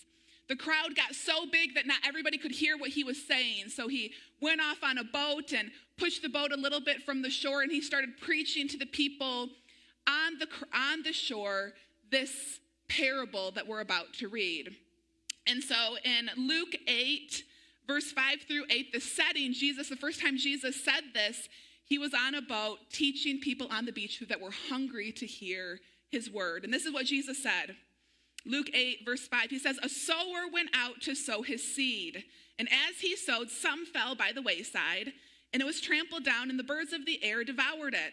The 0.48 0.56
crowd 0.56 0.94
got 0.94 1.14
so 1.14 1.46
big 1.50 1.74
that 1.74 1.86
not 1.86 1.98
everybody 2.06 2.36
could 2.36 2.52
hear 2.52 2.76
what 2.76 2.90
he 2.90 3.04
was 3.04 3.26
saying. 3.26 3.68
So 3.68 3.88
he 3.88 4.12
went 4.40 4.60
off 4.60 4.82
on 4.82 4.98
a 4.98 5.04
boat 5.04 5.52
and 5.52 5.70
pushed 6.02 6.22
the 6.22 6.28
boat 6.28 6.50
a 6.50 6.56
little 6.56 6.80
bit 6.80 7.00
from 7.04 7.22
the 7.22 7.30
shore 7.30 7.62
and 7.62 7.70
he 7.70 7.80
started 7.80 8.10
preaching 8.20 8.66
to 8.66 8.76
the 8.76 8.86
people 8.86 9.48
on 10.08 10.36
the, 10.40 10.48
on 10.74 11.00
the 11.04 11.12
shore 11.12 11.72
this 12.10 12.58
parable 12.88 13.52
that 13.52 13.68
we're 13.68 13.80
about 13.80 14.12
to 14.12 14.26
read. 14.26 14.74
And 15.46 15.62
so 15.62 15.96
in 16.04 16.28
Luke 16.36 16.74
8, 16.88 17.44
verse 17.86 18.10
5 18.10 18.38
through 18.48 18.64
8, 18.68 18.92
the 18.92 19.00
setting, 19.00 19.52
Jesus, 19.52 19.88
the 19.88 19.96
first 19.96 20.20
time 20.20 20.36
Jesus 20.36 20.84
said 20.84 21.02
this, 21.14 21.48
he 21.84 21.98
was 21.98 22.12
on 22.14 22.34
a 22.34 22.42
boat 22.42 22.78
teaching 22.92 23.38
people 23.38 23.68
on 23.70 23.84
the 23.86 23.92
beach 23.92 24.20
that 24.28 24.40
were 24.40 24.50
hungry 24.68 25.12
to 25.12 25.26
hear 25.26 25.78
his 26.10 26.28
word. 26.28 26.64
And 26.64 26.74
this 26.74 26.84
is 26.84 26.92
what 26.92 27.06
Jesus 27.06 27.40
said. 27.40 27.76
Luke 28.44 28.70
8, 28.74 29.02
verse 29.04 29.28
5, 29.28 29.50
he 29.50 29.58
says, 29.60 29.78
A 29.84 29.88
sower 29.88 30.48
went 30.52 30.70
out 30.74 31.00
to 31.02 31.14
sow 31.14 31.42
his 31.42 31.62
seed. 31.62 32.24
And 32.58 32.68
as 32.68 33.00
he 33.00 33.14
sowed, 33.14 33.50
some 33.50 33.86
fell 33.86 34.16
by 34.16 34.32
the 34.34 34.42
wayside, 34.42 35.12
and 35.52 35.60
it 35.60 35.66
was 35.66 35.80
trampled 35.80 36.24
down, 36.24 36.50
and 36.50 36.58
the 36.58 36.64
birds 36.64 36.92
of 36.92 37.06
the 37.06 37.22
air 37.22 37.44
devoured 37.44 37.94
it. 37.94 38.12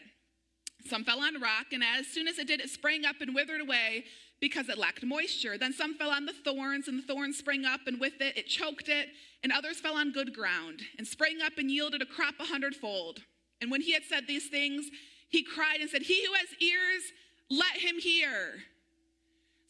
Some 0.88 1.04
fell 1.04 1.20
on 1.20 1.40
rock, 1.42 1.68
and 1.72 1.84
as 1.84 2.08
soon 2.08 2.28
as 2.28 2.40
it 2.40 2.48
did, 2.48 2.62
it 2.62 2.70
sprang 2.70 3.06
up 3.06 3.18
and 3.22 3.36
withered 3.36 3.62
away 3.62 4.06
because 4.40 4.70
it 4.70 4.78
lacked 4.78 5.04
moisture. 5.04 5.58
Then 5.58 5.74
some 5.74 5.96
fell 5.96 6.10
on 6.10 6.26
the 6.26 6.34
thorns, 6.34 6.88
and 6.88 6.98
the 6.98 7.06
thorns 7.06 7.38
sprang 7.38 7.66
up, 7.66 7.82
and 7.88 8.00
with 8.00 8.22
it, 8.22 8.38
it 8.38 8.48
choked 8.48 8.88
it. 8.88 9.10
And 9.44 9.52
others 9.52 9.80
fell 9.80 9.96
on 9.96 10.12
good 10.12 10.34
ground, 10.34 10.82
and 10.98 11.08
sprang 11.08 11.42
up 11.42 11.54
and 11.58 11.70
yielded 11.70 12.02
a 12.02 12.06
crop 12.06 12.36
a 12.40 12.46
hundredfold. 12.46 13.20
And 13.62 13.70
when 13.72 13.82
he 13.82 13.94
had 13.94 14.04
said 14.04 14.26
these 14.28 14.48
things, 14.48 14.90
he 15.30 15.44
cried 15.44 15.80
and 15.82 15.90
said, 15.90 16.04
He 16.04 16.26
who 16.26 16.34
has 16.34 16.48
ears, 16.62 17.04
let 17.50 17.78
him 17.78 17.98
hear. 18.00 18.64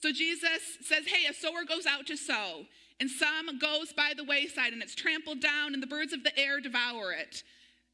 So 0.02 0.12
Jesus 0.12 0.78
says, 0.82 1.08
Hey, 1.08 1.28
a 1.30 1.34
sower 1.34 1.66
goes 1.68 1.86
out 1.86 2.08
to 2.08 2.18
sow, 2.18 2.66
and 3.00 3.10
some 3.10 3.58
goes 3.60 3.94
by 3.94 4.14
the 4.16 4.24
wayside, 4.24 4.74
and 4.74 4.82
it's 4.82 4.96
trampled 4.96 5.42
down, 5.42 5.74
and 5.74 5.82
the 5.82 5.88
birds 5.88 6.14
of 6.14 6.24
the 6.24 6.38
air 6.38 6.60
devour 6.60 7.12
it. 7.14 7.44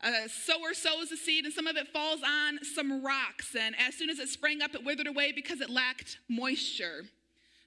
A 0.02 0.30
sower 0.30 0.74
sows 0.74 1.10
the 1.10 1.18
seed, 1.18 1.46
and 1.46 1.54
some 1.54 1.68
of 1.68 1.78
it 1.78 1.88
falls 1.88 2.22
on 2.26 2.64
some 2.64 3.04
rocks, 3.04 3.56
and 3.60 3.76
as 3.80 3.96
soon 3.96 4.10
as 4.10 4.20
it 4.20 4.30
sprang 4.30 4.62
up, 4.62 4.76
it 4.76 4.84
withered 4.84 5.08
away 5.08 5.32
because 5.32 5.62
it 5.62 5.70
lacked 5.70 6.20
moisture. 6.30 7.06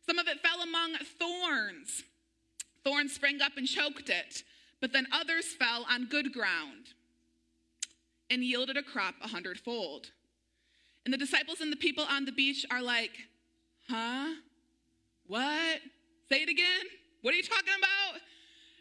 Some 0.07 0.19
of 0.19 0.29
it 0.29 0.41
fell 0.41 0.63
among 0.63 0.95
thorns. 1.19 2.05
Thorns 2.85 3.13
sprang 3.13 3.43
up 3.43 3.53
and 3.57 3.67
choked 3.67 4.09
it, 4.09 4.45
but 4.81 4.93
then 4.93 5.07
others 5.13 5.47
fell 5.47 5.85
on 5.91 6.07
good 6.07 6.33
ground 6.33 6.95
and 8.31 8.45
yielded 8.45 8.77
a 8.77 8.83
crop 8.83 9.15
a 9.23 9.29
hundredfold. 9.29 10.11
And 11.05 11.13
the 11.13 11.19
disciples 11.19 11.61
and 11.61 11.73
the 11.73 11.77
people 11.77 12.05
on 12.09 12.25
the 12.25 12.33
beach 12.33 12.65
are 12.71 12.83
like, 12.83 13.13
Huh? 13.89 14.35
What? 15.27 15.81
Say 16.29 16.43
it 16.43 16.49
again. 16.49 16.85
What 17.23 17.35
are 17.35 17.37
you 17.37 17.43
talking 17.43 17.75
about? 17.79 18.21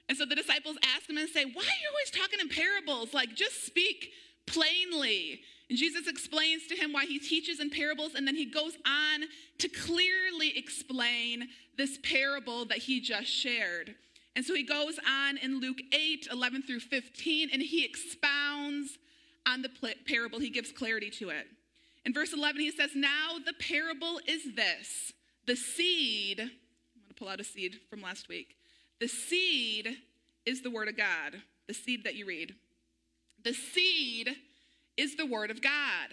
And 0.10 0.18
so 0.18 0.26
the 0.26 0.36
disciples 0.36 0.78
ask 0.96 1.10
him 1.10 1.18
and 1.18 1.30
say, 1.30 1.44
Why 1.44 1.64
are 1.64 1.82
you 1.82 1.90
always 1.90 2.12
talking 2.12 2.40
in 2.40 2.50
parables? 2.50 3.14
Like, 3.14 3.36
just 3.36 3.66
speak 3.66 4.12
plainly. 4.46 5.42
And 5.70 5.78
Jesus 5.78 6.08
explains 6.08 6.68
to 6.68 6.76
him 6.76 6.94
why 6.94 7.06
he 7.06 7.20
teaches 7.20 7.60
in 7.60 7.70
parables, 7.70 8.16
and 8.16 8.26
then 8.26 8.36
he 8.36 8.46
goes 8.46 8.78
on 8.86 9.28
to 9.58 9.68
clearly 9.68 10.58
explain 10.58 11.50
this 11.78 12.00
parable 12.04 12.66
that 12.66 12.78
he 12.80 13.02
just 13.02 13.28
shared. 13.28 13.96
And 14.36 14.46
so 14.46 14.54
he 14.54 14.64
goes 14.64 15.00
on 15.06 15.38
in 15.38 15.60
Luke 15.60 15.80
8, 15.92 16.28
11 16.32 16.64
through 16.64 16.80
15, 16.80 17.50
and 17.52 17.62
he 17.62 17.84
expounds 17.84 18.98
on 19.46 19.62
the 19.62 19.70
parable. 20.08 20.40
He 20.40 20.50
gives 20.50 20.72
clarity 20.72 21.10
to 21.12 21.30
it. 21.30 21.48
In 22.06 22.14
verse 22.14 22.34
11, 22.34 22.62
he 22.62 22.72
says, 22.72 22.92
Now 22.96 23.38
the 23.46 23.54
parable 23.54 24.22
is 24.28 24.56
this 24.56 25.12
the 25.46 25.56
seed, 25.56 26.40
I'm 26.40 26.48
going 26.48 27.10
to 27.10 27.14
pull 27.16 27.28
out 27.28 27.40
a 27.40 27.44
seed 27.44 27.80
from 27.90 28.02
last 28.02 28.30
week. 28.30 28.56
The 29.00 29.08
seed 29.08 29.98
is 30.46 30.62
the 30.62 30.72
word 30.72 30.88
of 30.88 30.98
God, 30.98 31.42
the 31.68 31.74
seed 31.74 32.04
that 32.04 32.16
you 32.16 32.26
read. 32.26 32.56
The 33.44 33.54
seed 33.54 34.36
is 34.98 35.16
the 35.16 35.26
word 35.26 35.52
of 35.52 35.62
God. 35.62 36.10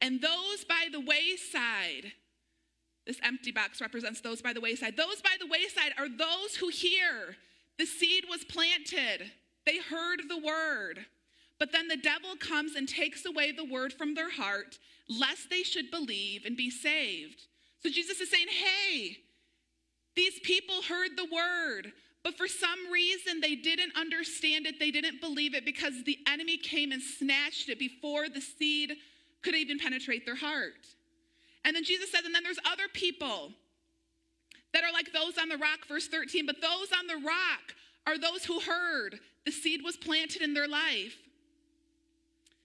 And 0.00 0.20
those 0.20 0.64
by 0.68 0.86
the 0.92 1.00
wayside, 1.00 2.12
this 3.06 3.18
empty 3.22 3.52
box 3.52 3.80
represents 3.80 4.20
those 4.20 4.42
by 4.42 4.52
the 4.52 4.60
wayside. 4.60 4.96
Those 4.96 5.20
by 5.20 5.36
the 5.40 5.46
wayside 5.46 5.92
are 5.98 6.08
those 6.08 6.56
who 6.56 6.68
hear. 6.68 7.36
The 7.78 7.86
seed 7.86 8.24
was 8.28 8.44
planted, 8.44 9.30
they 9.66 9.78
heard 9.78 10.20
the 10.28 10.38
word. 10.38 11.06
But 11.58 11.72
then 11.72 11.88
the 11.88 11.96
devil 11.96 12.36
comes 12.36 12.74
and 12.74 12.88
takes 12.88 13.24
away 13.24 13.52
the 13.52 13.64
word 13.64 13.92
from 13.92 14.14
their 14.14 14.30
heart, 14.30 14.78
lest 15.08 15.50
they 15.50 15.62
should 15.62 15.90
believe 15.90 16.44
and 16.44 16.56
be 16.56 16.70
saved. 16.70 17.46
So 17.82 17.88
Jesus 17.88 18.20
is 18.20 18.30
saying, 18.30 18.48
hey, 18.48 19.18
these 20.16 20.38
people 20.40 20.82
heard 20.82 21.10
the 21.16 21.28
word, 21.32 21.92
but 22.24 22.36
for 22.36 22.48
some 22.48 22.90
reason 22.90 23.40
they 23.40 23.54
didn't 23.54 23.92
understand 23.96 24.66
it, 24.66 24.80
they 24.80 24.90
didn't 24.90 25.20
believe 25.20 25.54
it 25.54 25.64
because 25.64 25.92
the 26.04 26.18
enemy 26.26 26.56
came 26.56 26.90
and 26.90 27.02
snatched 27.02 27.68
it 27.68 27.78
before 27.78 28.28
the 28.28 28.40
seed 28.40 28.94
could 29.42 29.54
even 29.54 29.78
penetrate 29.78 30.24
their 30.24 30.34
heart. 30.34 30.86
And 31.64 31.76
then 31.76 31.84
Jesus 31.84 32.10
says, 32.10 32.24
and 32.24 32.34
then 32.34 32.42
there's 32.42 32.58
other 32.64 32.88
people 32.92 33.52
that 34.72 34.82
are 34.82 34.92
like 34.92 35.12
those 35.12 35.38
on 35.38 35.50
the 35.50 35.58
rock, 35.58 35.86
verse 35.86 36.08
13, 36.08 36.46
but 36.46 36.60
those 36.62 36.88
on 36.98 37.06
the 37.06 37.26
rock 37.26 37.74
are 38.06 38.18
those 38.18 38.44
who 38.44 38.58
heard. 38.58 39.20
The 39.44 39.52
seed 39.52 39.82
was 39.84 39.96
planted 39.96 40.40
in 40.40 40.54
their 40.54 40.66
life. 40.66 41.16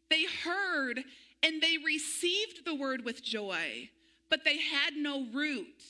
They 0.10 0.24
heard 0.24 1.04
and 1.44 1.62
they 1.62 1.78
received 1.86 2.66
the 2.66 2.76
word 2.76 3.04
with 3.04 3.24
joy, 3.24 3.90
but 4.30 4.46
they 4.46 4.58
had 4.58 4.96
no 4.96 5.28
root. 5.34 5.84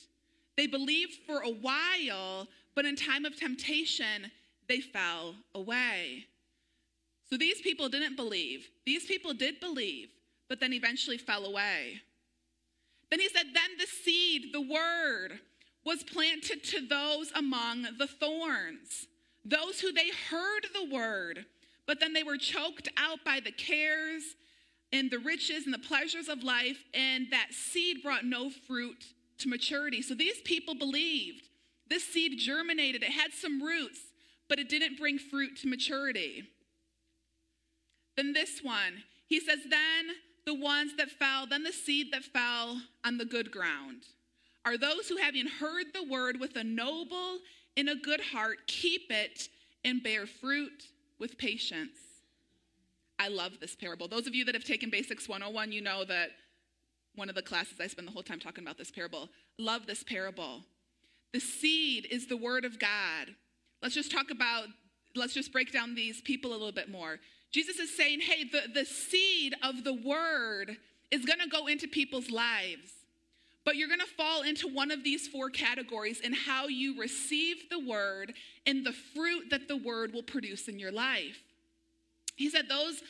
They 0.56 0.66
believed 0.66 1.14
for 1.26 1.40
a 1.40 1.50
while, 1.50 2.48
but 2.74 2.84
in 2.84 2.96
time 2.96 3.24
of 3.24 3.36
temptation, 3.36 4.30
they 4.68 4.80
fell 4.80 5.34
away. 5.54 6.26
So 7.28 7.36
these 7.36 7.60
people 7.60 7.88
didn't 7.88 8.16
believe. 8.16 8.68
These 8.84 9.06
people 9.06 9.32
did 9.34 9.60
believe, 9.60 10.08
but 10.48 10.60
then 10.60 10.72
eventually 10.72 11.18
fell 11.18 11.44
away. 11.44 12.00
Then 13.10 13.20
he 13.20 13.28
said, 13.28 13.46
Then 13.54 13.70
the 13.78 13.86
seed, 13.86 14.52
the 14.52 14.60
word, 14.60 15.40
was 15.84 16.02
planted 16.02 16.62
to 16.64 16.86
those 16.86 17.32
among 17.34 17.86
the 17.98 18.06
thorns, 18.06 19.06
those 19.44 19.80
who 19.80 19.92
they 19.92 20.10
heard 20.30 20.66
the 20.74 20.94
word, 20.94 21.46
but 21.86 22.00
then 22.00 22.12
they 22.12 22.22
were 22.22 22.36
choked 22.36 22.88
out 22.96 23.24
by 23.24 23.40
the 23.40 23.52
cares 23.52 24.22
and 24.92 25.10
the 25.10 25.18
riches 25.18 25.64
and 25.64 25.72
the 25.72 25.78
pleasures 25.78 26.28
of 26.28 26.42
life, 26.42 26.84
and 26.92 27.28
that 27.30 27.48
seed 27.52 28.02
brought 28.02 28.24
no 28.24 28.50
fruit 28.50 29.04
to 29.40 29.48
maturity. 29.48 30.02
So 30.02 30.14
these 30.14 30.40
people 30.42 30.74
believed. 30.74 31.48
This 31.88 32.04
seed 32.04 32.38
germinated, 32.38 33.02
it 33.02 33.10
had 33.10 33.32
some 33.32 33.62
roots, 33.62 34.00
but 34.48 34.58
it 34.58 34.68
didn't 34.68 34.98
bring 34.98 35.18
fruit 35.18 35.56
to 35.58 35.68
maturity. 35.68 36.44
Then 38.16 38.32
this 38.32 38.60
one, 38.62 39.04
he 39.26 39.40
says, 39.40 39.58
then 39.68 40.14
the 40.46 40.54
ones 40.54 40.92
that 40.98 41.10
fell, 41.10 41.46
then 41.46 41.64
the 41.64 41.72
seed 41.72 42.12
that 42.12 42.24
fell 42.24 42.80
on 43.04 43.18
the 43.18 43.24
good 43.24 43.50
ground 43.50 44.02
are 44.64 44.76
those 44.76 45.08
who, 45.08 45.16
having 45.16 45.46
heard 45.46 45.86
the 45.94 46.04
word 46.04 46.38
with 46.38 46.56
a 46.56 46.64
noble 46.64 47.38
and 47.76 47.88
a 47.88 47.94
good 47.94 48.20
heart, 48.20 48.58
keep 48.66 49.10
it 49.10 49.48
and 49.84 50.02
bear 50.02 50.26
fruit 50.26 50.84
with 51.18 51.38
patience. 51.38 51.96
I 53.18 53.28
love 53.28 53.60
this 53.60 53.76
parable. 53.76 54.08
Those 54.08 54.26
of 54.26 54.34
you 54.34 54.44
that 54.46 54.54
have 54.54 54.64
taken 54.64 54.90
Basics 54.90 55.28
101, 55.28 55.72
you 55.72 55.80
know 55.80 56.04
that 56.04 56.30
one 57.20 57.28
of 57.28 57.34
the 57.34 57.42
classes 57.42 57.74
I 57.78 57.86
spend 57.86 58.08
the 58.08 58.12
whole 58.12 58.22
time 58.22 58.40
talking 58.40 58.64
about 58.64 58.78
this 58.78 58.90
parable. 58.90 59.28
Love 59.58 59.86
this 59.86 60.02
parable. 60.02 60.62
The 61.34 61.38
seed 61.38 62.08
is 62.10 62.26
the 62.26 62.36
word 62.36 62.64
of 62.64 62.78
God. 62.80 63.28
Let's 63.82 63.94
just 63.94 64.10
talk 64.10 64.30
about, 64.30 64.64
let's 65.14 65.34
just 65.34 65.52
break 65.52 65.70
down 65.70 65.94
these 65.94 66.22
people 66.22 66.50
a 66.50 66.56
little 66.56 66.72
bit 66.72 66.90
more. 66.90 67.20
Jesus 67.52 67.78
is 67.78 67.94
saying, 67.94 68.20
hey, 68.20 68.44
the, 68.44 68.62
the 68.72 68.86
seed 68.86 69.54
of 69.62 69.84
the 69.84 69.92
word 69.92 70.78
is 71.10 71.26
going 71.26 71.40
to 71.40 71.48
go 71.48 71.66
into 71.66 71.86
people's 71.86 72.30
lives. 72.30 72.90
But 73.66 73.76
you're 73.76 73.88
going 73.88 74.00
to 74.00 74.06
fall 74.06 74.40
into 74.40 74.66
one 74.66 74.90
of 74.90 75.04
these 75.04 75.28
four 75.28 75.50
categories 75.50 76.20
in 76.20 76.32
how 76.32 76.68
you 76.68 76.98
receive 76.98 77.68
the 77.68 77.86
word 77.86 78.32
and 78.66 78.84
the 78.84 78.94
fruit 79.14 79.50
that 79.50 79.68
the 79.68 79.76
word 79.76 80.14
will 80.14 80.22
produce 80.22 80.68
in 80.68 80.78
your 80.78 80.92
life. 80.92 81.36
He 82.36 82.48
said, 82.48 82.66
those, 82.68 83.02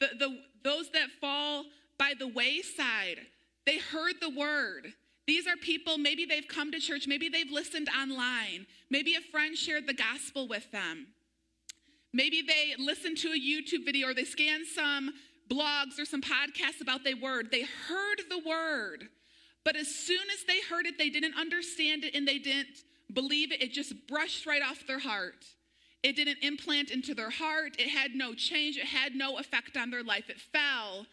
the, 0.00 0.08
the, 0.18 0.38
those 0.62 0.90
that 0.90 1.08
fall 1.18 1.64
by 1.98 2.12
the 2.18 2.28
wayside, 2.28 3.20
they 3.66 3.78
heard 3.78 4.14
the 4.20 4.30
word. 4.30 4.92
These 5.26 5.46
are 5.46 5.56
people, 5.56 5.96
maybe 5.96 6.26
they've 6.26 6.46
come 6.46 6.70
to 6.72 6.78
church, 6.78 7.06
maybe 7.06 7.28
they've 7.28 7.50
listened 7.50 7.88
online, 7.88 8.66
maybe 8.90 9.14
a 9.14 9.20
friend 9.20 9.56
shared 9.56 9.86
the 9.86 9.94
gospel 9.94 10.46
with 10.46 10.70
them. 10.70 11.06
Maybe 12.12 12.42
they 12.42 12.74
listened 12.78 13.16
to 13.18 13.28
a 13.28 13.40
YouTube 13.40 13.84
video 13.84 14.08
or 14.08 14.14
they 14.14 14.24
scanned 14.24 14.66
some 14.66 15.12
blogs 15.50 15.98
or 15.98 16.04
some 16.04 16.20
podcasts 16.20 16.80
about 16.80 17.04
the 17.04 17.14
word. 17.14 17.50
They 17.50 17.62
heard 17.62 18.20
the 18.28 18.40
word, 18.46 19.08
but 19.64 19.76
as 19.76 19.88
soon 19.88 20.20
as 20.32 20.44
they 20.46 20.60
heard 20.68 20.86
it, 20.86 20.98
they 20.98 21.08
didn't 21.08 21.34
understand 21.38 22.04
it 22.04 22.14
and 22.14 22.28
they 22.28 22.38
didn't 22.38 22.84
believe 23.12 23.50
it. 23.50 23.62
It 23.62 23.72
just 23.72 23.94
brushed 24.06 24.46
right 24.46 24.62
off 24.62 24.86
their 24.86 24.98
heart. 24.98 25.46
It 26.02 26.16
didn't 26.16 26.38
implant 26.42 26.90
into 26.90 27.14
their 27.14 27.30
heart. 27.30 27.76
It 27.78 27.88
had 27.88 28.14
no 28.14 28.34
change. 28.34 28.76
It 28.76 28.84
had 28.84 29.14
no 29.14 29.38
effect 29.38 29.76
on 29.76 29.90
their 29.90 30.02
life. 30.02 30.28
It 30.28 30.38
fell 30.38 31.06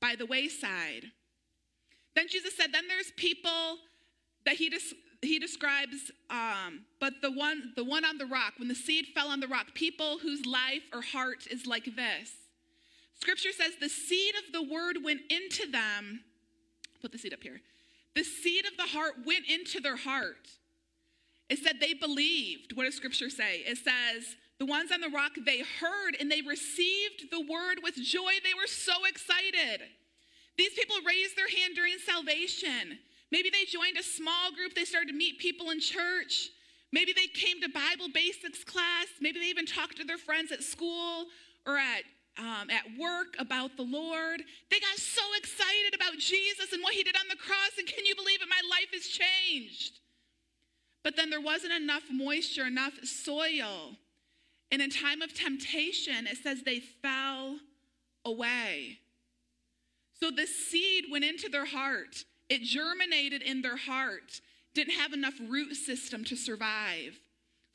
by 0.00 0.14
the 0.16 0.26
wayside. 0.26 1.10
Then 2.16 2.26
Jesus 2.28 2.56
said, 2.56 2.72
then 2.72 2.88
there's 2.88 3.12
people 3.12 3.76
that 4.46 4.54
he, 4.54 4.72
he 5.20 5.38
describes, 5.38 6.10
um, 6.30 6.86
but 6.98 7.12
the 7.20 7.30
one, 7.30 7.72
the 7.76 7.84
one 7.84 8.06
on 8.06 8.16
the 8.16 8.24
rock, 8.24 8.54
when 8.56 8.68
the 8.68 8.74
seed 8.74 9.06
fell 9.14 9.28
on 9.28 9.38
the 9.38 9.46
rock, 9.46 9.74
people 9.74 10.18
whose 10.18 10.46
life 10.46 10.82
or 10.94 11.02
heart 11.02 11.46
is 11.50 11.66
like 11.66 11.84
this. 11.94 12.32
Scripture 13.20 13.52
says 13.52 13.72
the 13.80 13.90
seed 13.90 14.34
of 14.34 14.52
the 14.52 14.62
word 14.62 14.96
went 15.04 15.20
into 15.30 15.70
them. 15.70 16.20
Put 17.02 17.12
the 17.12 17.18
seed 17.18 17.34
up 17.34 17.42
here. 17.42 17.60
The 18.14 18.24
seed 18.24 18.64
of 18.64 18.76
the 18.78 18.90
heart 18.96 19.14
went 19.26 19.44
into 19.46 19.80
their 19.80 19.96
heart. 19.96 20.48
It 21.50 21.58
said 21.58 21.76
they 21.80 21.92
believed. 21.92 22.74
What 22.74 22.84
does 22.84 22.94
scripture 22.94 23.28
say? 23.30 23.58
It 23.58 23.76
says, 23.76 24.36
the 24.58 24.66
ones 24.66 24.90
on 24.90 25.02
the 25.02 25.10
rock, 25.10 25.32
they 25.44 25.58
heard 25.58 26.16
and 26.18 26.30
they 26.30 26.40
received 26.40 27.30
the 27.30 27.40
word 27.40 27.80
with 27.82 27.94
joy. 27.96 28.32
They 28.42 28.54
were 28.54 28.66
so 28.66 29.04
excited. 29.06 29.82
These 30.58 30.74
people 30.74 30.96
raised 31.06 31.36
their 31.36 31.48
hand 31.48 31.74
during 31.74 31.98
salvation. 31.98 32.98
Maybe 33.30 33.50
they 33.50 33.64
joined 33.64 33.98
a 33.98 34.02
small 34.02 34.52
group, 34.54 34.74
they 34.74 34.84
started 34.84 35.08
to 35.08 35.16
meet 35.16 35.38
people 35.38 35.70
in 35.70 35.80
church. 35.80 36.50
Maybe 36.92 37.12
they 37.12 37.26
came 37.26 37.60
to 37.60 37.68
Bible 37.68 38.08
basics 38.14 38.64
class. 38.64 39.06
Maybe 39.20 39.40
they 39.40 39.46
even 39.46 39.66
talked 39.66 39.96
to 39.98 40.04
their 40.04 40.18
friends 40.18 40.52
at 40.52 40.62
school 40.62 41.26
or 41.66 41.76
at, 41.76 42.04
um, 42.38 42.70
at 42.70 42.84
work 42.98 43.34
about 43.38 43.76
the 43.76 43.82
Lord. 43.82 44.42
They 44.70 44.80
got 44.80 44.96
so 44.96 45.22
excited 45.36 45.94
about 45.94 46.16
Jesus 46.18 46.72
and 46.72 46.82
what 46.82 46.94
he 46.94 47.02
did 47.02 47.16
on 47.16 47.28
the 47.28 47.36
cross. 47.36 47.72
And 47.76 47.86
can 47.86 48.06
you 48.06 48.14
believe 48.14 48.40
it? 48.40 48.48
My 48.48 48.62
life 48.70 48.88
has 48.92 49.06
changed. 49.06 49.98
But 51.02 51.16
then 51.16 51.28
there 51.28 51.40
wasn't 51.40 51.72
enough 51.72 52.04
moisture, 52.10 52.66
enough 52.66 52.94
soil. 53.04 53.96
And 54.70 54.80
in 54.80 54.90
time 54.90 55.22
of 55.22 55.34
temptation, 55.34 56.26
it 56.26 56.38
says 56.38 56.62
they 56.62 56.80
fell 56.80 57.58
away. 58.24 58.98
So 60.20 60.30
the 60.30 60.46
seed 60.46 61.04
went 61.10 61.24
into 61.24 61.48
their 61.48 61.66
heart, 61.66 62.24
it 62.48 62.62
germinated 62.62 63.42
in 63.42 63.62
their 63.62 63.76
heart, 63.76 64.40
didn't 64.74 64.94
have 64.94 65.12
enough 65.12 65.34
root 65.48 65.74
system 65.74 66.24
to 66.24 66.36
survive. 66.36 67.18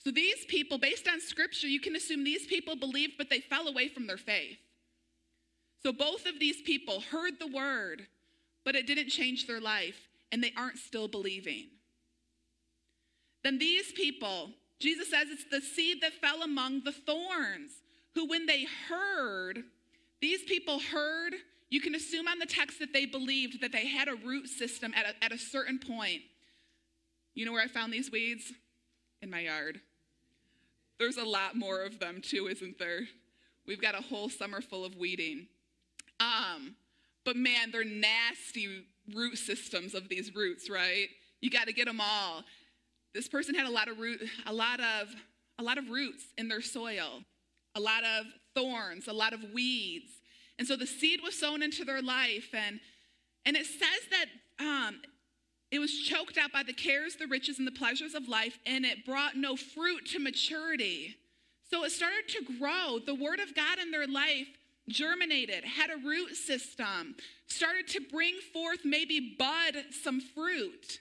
So 0.03 0.11
these 0.11 0.45
people, 0.47 0.77
based 0.79 1.07
on 1.07 1.19
scripture, 1.19 1.67
you 1.67 1.79
can 1.79 1.95
assume 1.95 2.23
these 2.23 2.47
people 2.47 2.75
believed, 2.75 3.13
but 3.17 3.29
they 3.29 3.39
fell 3.39 3.67
away 3.67 3.87
from 3.87 4.07
their 4.07 4.17
faith. 4.17 4.57
So 5.83 5.91
both 5.91 6.25
of 6.25 6.39
these 6.39 6.61
people 6.61 7.01
heard 7.01 7.33
the 7.39 7.47
word, 7.47 8.07
but 8.63 8.75
it 8.75 8.87
didn't 8.87 9.09
change 9.09 9.45
their 9.45 9.61
life, 9.61 10.07
and 10.31 10.43
they 10.43 10.53
aren't 10.57 10.77
still 10.77 11.07
believing. 11.07 11.67
Then 13.43 13.59
these 13.59 13.91
people, 13.91 14.51
Jesus 14.79 15.09
says 15.09 15.27
it's 15.29 15.45
the 15.49 15.61
seed 15.61 16.01
that 16.01 16.13
fell 16.13 16.41
among 16.41 16.83
the 16.83 16.91
thorns, 16.91 17.71
who 18.15 18.27
when 18.27 18.45
they 18.45 18.65
heard, 18.89 19.63
these 20.21 20.43
people 20.43 20.79
heard, 20.79 21.33
you 21.71 21.79
can 21.79 21.95
assume 21.95 22.27
on 22.27 22.37
the 22.37 22.45
text 22.45 22.79
that 22.79 22.93
they 22.93 23.05
believed 23.05 23.61
that 23.61 23.71
they 23.71 23.87
had 23.87 24.09
a 24.09 24.15
root 24.15 24.47
system 24.47 24.93
at 24.93 25.05
a, 25.05 25.23
at 25.23 25.31
a 25.31 25.37
certain 25.37 25.79
point. 25.79 26.21
You 27.33 27.45
know 27.45 27.53
where 27.53 27.63
I 27.63 27.67
found 27.67 27.91
these 27.93 28.11
weeds? 28.11 28.51
In 29.21 29.29
my 29.29 29.39
yard. 29.39 29.79
There's 30.99 31.17
a 31.17 31.23
lot 31.23 31.55
more 31.55 31.83
of 31.83 31.97
them 31.99 32.21
too, 32.21 32.47
isn't 32.47 32.77
there? 32.77 33.01
We've 33.65 33.81
got 33.81 33.95
a 33.95 34.01
whole 34.01 34.29
summer 34.29 34.61
full 34.61 34.83
of 34.83 34.97
weeding. 34.97 35.47
Um, 36.19 36.75
but 37.23 37.37
man, 37.37 37.71
they're 37.71 37.85
nasty 37.85 38.85
root 39.15 39.37
systems 39.37 39.93
of 39.93 40.09
these 40.09 40.35
roots, 40.35 40.69
right? 40.69 41.07
You 41.39 41.49
got 41.49 41.67
to 41.67 41.73
get 41.73 41.85
them 41.85 42.01
all. 42.01 42.43
This 43.13 43.27
person 43.27 43.55
had 43.55 43.65
a 43.65 43.71
lot 43.71 43.87
of 43.87 43.97
root, 43.97 44.21
a 44.45 44.53
lot 44.53 44.79
of, 44.79 45.07
a 45.57 45.63
lot 45.63 45.77
of 45.77 45.89
roots 45.89 46.25
in 46.37 46.49
their 46.49 46.61
soil, 46.61 47.23
a 47.75 47.79
lot 47.79 48.03
of 48.03 48.25
thorns, 48.55 49.07
a 49.07 49.13
lot 49.13 49.33
of 49.33 49.39
weeds, 49.53 50.11
and 50.61 50.67
so 50.67 50.75
the 50.75 50.85
seed 50.85 51.21
was 51.23 51.33
sown 51.33 51.63
into 51.63 51.83
their 51.83 52.03
life, 52.03 52.49
and 52.53 52.79
and 53.47 53.57
it 53.57 53.65
says 53.65 53.79
that 54.11 54.25
um, 54.63 55.01
it 55.71 55.79
was 55.79 55.91
choked 55.91 56.37
out 56.37 56.51
by 56.51 56.61
the 56.61 56.71
cares, 56.71 57.15
the 57.15 57.25
riches, 57.25 57.57
and 57.57 57.65
the 57.65 57.71
pleasures 57.71 58.13
of 58.13 58.27
life, 58.27 58.59
and 58.67 58.85
it 58.85 59.03
brought 59.03 59.35
no 59.35 59.55
fruit 59.55 60.05
to 60.11 60.19
maturity. 60.19 61.15
So 61.67 61.83
it 61.83 61.91
started 61.91 62.27
to 62.27 62.59
grow. 62.59 62.99
The 63.03 63.15
word 63.15 63.39
of 63.39 63.55
God 63.55 63.79
in 63.79 63.89
their 63.89 64.05
life 64.05 64.45
germinated, 64.87 65.63
had 65.63 65.89
a 65.89 65.97
root 66.07 66.35
system, 66.35 67.15
started 67.47 67.87
to 67.87 68.01
bring 68.11 68.35
forth 68.53 68.81
maybe 68.85 69.35
bud 69.39 69.77
some 70.03 70.21
fruit, 70.21 70.99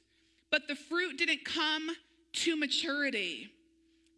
but 0.50 0.68
the 0.68 0.74
fruit 0.74 1.18
didn't 1.18 1.44
come 1.44 1.90
to 2.32 2.56
maturity. 2.56 3.50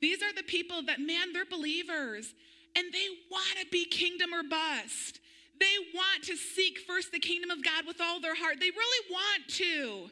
These 0.00 0.22
are 0.22 0.32
the 0.32 0.44
people 0.44 0.82
that, 0.82 1.00
man, 1.00 1.32
they're 1.32 1.44
believers 1.44 2.32
and 2.76 2.92
they 2.92 3.06
want 3.30 3.58
to 3.60 3.66
be 3.70 3.84
kingdom 3.84 4.32
or 4.32 4.42
bust. 4.42 5.18
They 5.58 5.74
want 5.94 6.24
to 6.24 6.36
seek 6.36 6.78
first 6.86 7.12
the 7.12 7.18
kingdom 7.18 7.50
of 7.50 7.64
God 7.64 7.86
with 7.86 8.00
all 8.00 8.20
their 8.20 8.34
heart. 8.34 8.56
They 8.60 8.70
really 8.70 9.06
want 9.10 9.48
to. 9.48 10.10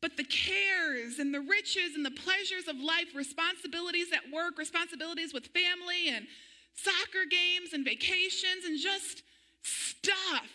But 0.00 0.16
the 0.16 0.24
cares 0.24 1.18
and 1.18 1.34
the 1.34 1.40
riches 1.40 1.94
and 1.96 2.04
the 2.04 2.12
pleasures 2.12 2.68
of 2.68 2.76
life, 2.76 3.14
responsibilities 3.14 4.08
at 4.12 4.32
work, 4.32 4.56
responsibilities 4.56 5.34
with 5.34 5.46
family, 5.46 6.08
and 6.08 6.26
soccer 6.74 7.24
games 7.28 7.72
and 7.72 7.84
vacations, 7.84 8.64
and 8.64 8.78
just 8.78 9.22
stuff 9.62 10.46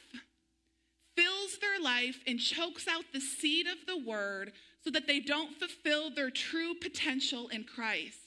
fills 1.15 1.57
their 1.59 1.79
life 1.79 2.19
and 2.25 2.39
chokes 2.39 2.87
out 2.87 3.03
the 3.13 3.19
seed 3.19 3.67
of 3.67 3.85
the 3.85 3.97
word 3.97 4.53
so 4.83 4.89
that 4.89 5.07
they 5.07 5.19
don't 5.19 5.55
fulfill 5.55 6.09
their 6.09 6.29
true 6.29 6.73
potential 6.81 7.47
in 7.49 7.63
Christ. 7.63 8.17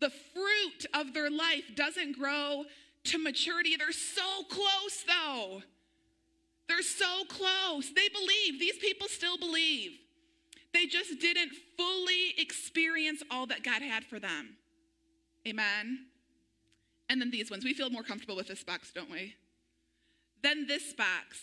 The 0.00 0.10
fruit 0.10 0.86
of 0.94 1.12
their 1.14 1.30
life 1.30 1.64
doesn't 1.74 2.18
grow 2.18 2.64
to 3.10 3.18
maturity. 3.18 3.76
They're 3.76 3.92
so 3.92 4.44
close, 4.48 5.04
though. 5.06 5.62
They're 6.68 6.82
so 6.82 7.24
close. 7.28 7.90
They 7.94 8.08
believe. 8.08 8.60
These 8.60 8.78
people 8.78 9.08
still 9.08 9.38
believe. 9.38 9.92
They 10.74 10.86
just 10.86 11.18
didn't 11.20 11.52
fully 11.76 12.34
experience 12.36 13.22
all 13.30 13.46
that 13.46 13.64
God 13.64 13.82
had 13.82 14.04
for 14.04 14.18
them. 14.18 14.56
Amen. 15.46 16.06
And 17.08 17.20
then 17.20 17.30
these 17.30 17.50
ones. 17.50 17.64
We 17.64 17.74
feel 17.74 17.90
more 17.90 18.02
comfortable 18.02 18.36
with 18.36 18.48
this 18.48 18.64
box, 18.64 18.92
don't 18.94 19.10
we? 19.10 19.34
Then 20.42 20.66
this 20.66 20.92
box. 20.92 21.40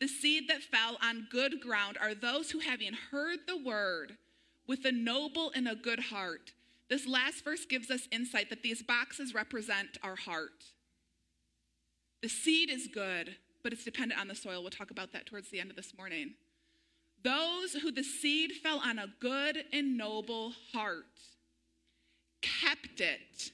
The 0.00 0.08
seed 0.08 0.48
that 0.48 0.62
fell 0.62 0.98
on 1.02 1.28
good 1.30 1.60
ground 1.60 1.96
are 1.98 2.14
those 2.14 2.50
who, 2.50 2.58
having 2.58 2.92
heard 3.10 3.40
the 3.46 3.56
word 3.56 4.18
with 4.66 4.84
a 4.84 4.92
noble 4.92 5.50
and 5.54 5.66
a 5.66 5.74
good 5.74 6.00
heart, 6.00 6.52
this 6.88 7.06
last 7.06 7.44
verse 7.44 7.64
gives 7.64 7.90
us 7.90 8.08
insight 8.12 8.50
that 8.50 8.62
these 8.62 8.82
boxes 8.82 9.34
represent 9.34 9.98
our 10.02 10.16
heart. 10.16 10.64
The 12.22 12.28
seed 12.28 12.70
is 12.70 12.88
good, 12.92 13.36
but 13.62 13.72
it's 13.72 13.84
dependent 13.84 14.20
on 14.20 14.28
the 14.28 14.34
soil. 14.34 14.62
We'll 14.62 14.70
talk 14.70 14.90
about 14.90 15.12
that 15.12 15.26
towards 15.26 15.50
the 15.50 15.60
end 15.60 15.70
of 15.70 15.76
this 15.76 15.92
morning. 15.96 16.34
Those 17.24 17.72
who 17.72 17.90
the 17.90 18.04
seed 18.04 18.52
fell 18.62 18.80
on 18.84 18.98
a 18.98 19.12
good 19.20 19.64
and 19.72 19.98
noble 19.98 20.52
heart 20.72 21.04
kept 22.40 23.00
it 23.00 23.50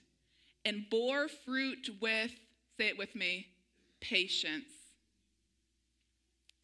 and 0.64 0.84
bore 0.90 1.28
fruit 1.28 1.88
with, 2.00 2.32
say 2.78 2.88
it 2.88 2.98
with 2.98 3.14
me, 3.14 3.46
patience. 4.00 4.72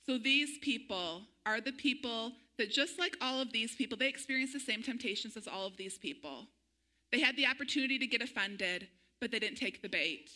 So 0.05 0.19
these 0.19 0.59
people 0.59 1.23
are 1.47 1.61
the 1.61 1.73
people 1.73 2.33
that, 2.59 2.71
just 2.71 2.99
like 2.99 3.17
all 3.21 3.41
of 3.41 3.53
these 3.53 3.75
people, 3.75 3.97
they 3.97 4.09
experience 4.09 4.53
the 4.53 4.61
same 4.61 4.83
temptations 4.83 5.37
as 5.37 5.49
all 5.49 5.67
of 5.67 5.77
these 5.77 5.97
people. 5.97 6.47
They 7.11 7.21
had 7.21 7.37
the 7.37 7.47
opportunity 7.47 7.99
to 7.99 8.07
get 8.07 8.23
offended, 8.23 8.89
but 9.21 9.31
they 9.31 9.39
didn't 9.39 9.59
take 9.59 9.83
the 9.83 9.89
bait. 9.89 10.31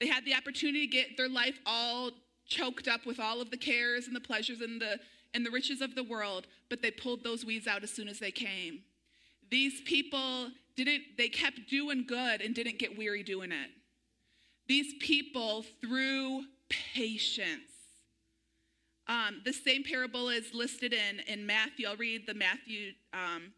They 0.00 0.06
had 0.06 0.24
the 0.24 0.34
opportunity 0.34 0.86
to 0.86 0.92
get 0.92 1.16
their 1.16 1.28
life 1.28 1.58
all 1.66 2.10
choked 2.46 2.88
up 2.88 3.06
with 3.06 3.20
all 3.20 3.40
of 3.40 3.50
the 3.50 3.56
cares 3.56 4.06
and 4.06 4.14
the 4.14 4.20
pleasures 4.20 4.60
and 4.60 4.80
the 4.80 4.98
and 5.32 5.44
the 5.44 5.50
riches 5.50 5.80
of 5.80 5.96
the 5.96 6.04
world, 6.04 6.46
but 6.70 6.80
they 6.80 6.92
pulled 6.92 7.24
those 7.24 7.44
weeds 7.44 7.66
out 7.66 7.82
as 7.82 7.90
soon 7.90 8.08
as 8.08 8.20
they 8.20 8.30
came. 8.30 8.82
These 9.50 9.80
people 9.80 10.48
didn't 10.76 11.02
they 11.18 11.28
kept 11.28 11.68
doing 11.68 12.04
good 12.06 12.40
and 12.40 12.54
didn't 12.54 12.78
get 12.78 12.96
weary 12.96 13.22
doing 13.22 13.52
it. 13.52 13.70
These 14.66 14.94
people 15.00 15.64
through 15.80 16.44
patience. 16.68 17.70
Um, 19.06 19.42
the 19.44 19.52
same 19.52 19.84
parable 19.84 20.30
is 20.30 20.54
listed 20.54 20.94
in, 20.94 21.20
in 21.28 21.44
Matthew. 21.44 21.86
I'll 21.86 21.96
read 21.96 22.26
the 22.26 22.32
Matthew 22.32 22.92
um, 23.12 23.52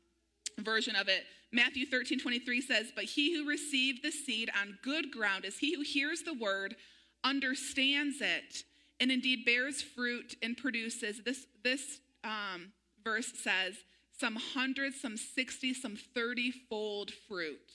version 0.59 0.97
of 0.97 1.07
it. 1.07 1.25
Matthew 1.53 1.87
13, 1.87 2.21
23 2.21 2.61
says, 2.61 2.93
But 2.95 3.05
he 3.05 3.35
who 3.35 3.49
received 3.49 4.03
the 4.03 4.11
seed 4.11 4.51
on 4.61 4.79
good 4.83 5.11
ground 5.11 5.45
is 5.45 5.59
he 5.59 5.75
who 5.75 5.83
hears 5.83 6.23
the 6.23 6.35
word, 6.35 6.77
understands 7.25 8.21
it, 8.21 8.65
and 9.01 9.11
indeed 9.11 9.45
bears 9.45 9.83
fruit 9.83 10.37
and 10.43 10.57
produces. 10.57 11.23
This, 11.25 11.47
this 11.63 12.01
um, 12.25 12.73
verse 13.05 13.33
says, 13.43 13.77
some 14.19 14.37
hundred, 14.37 14.95
some 14.95 15.17
60, 15.17 15.75
some 15.75 15.97
30 15.97 16.51
fold 16.69 17.11
fruit. 17.29 17.73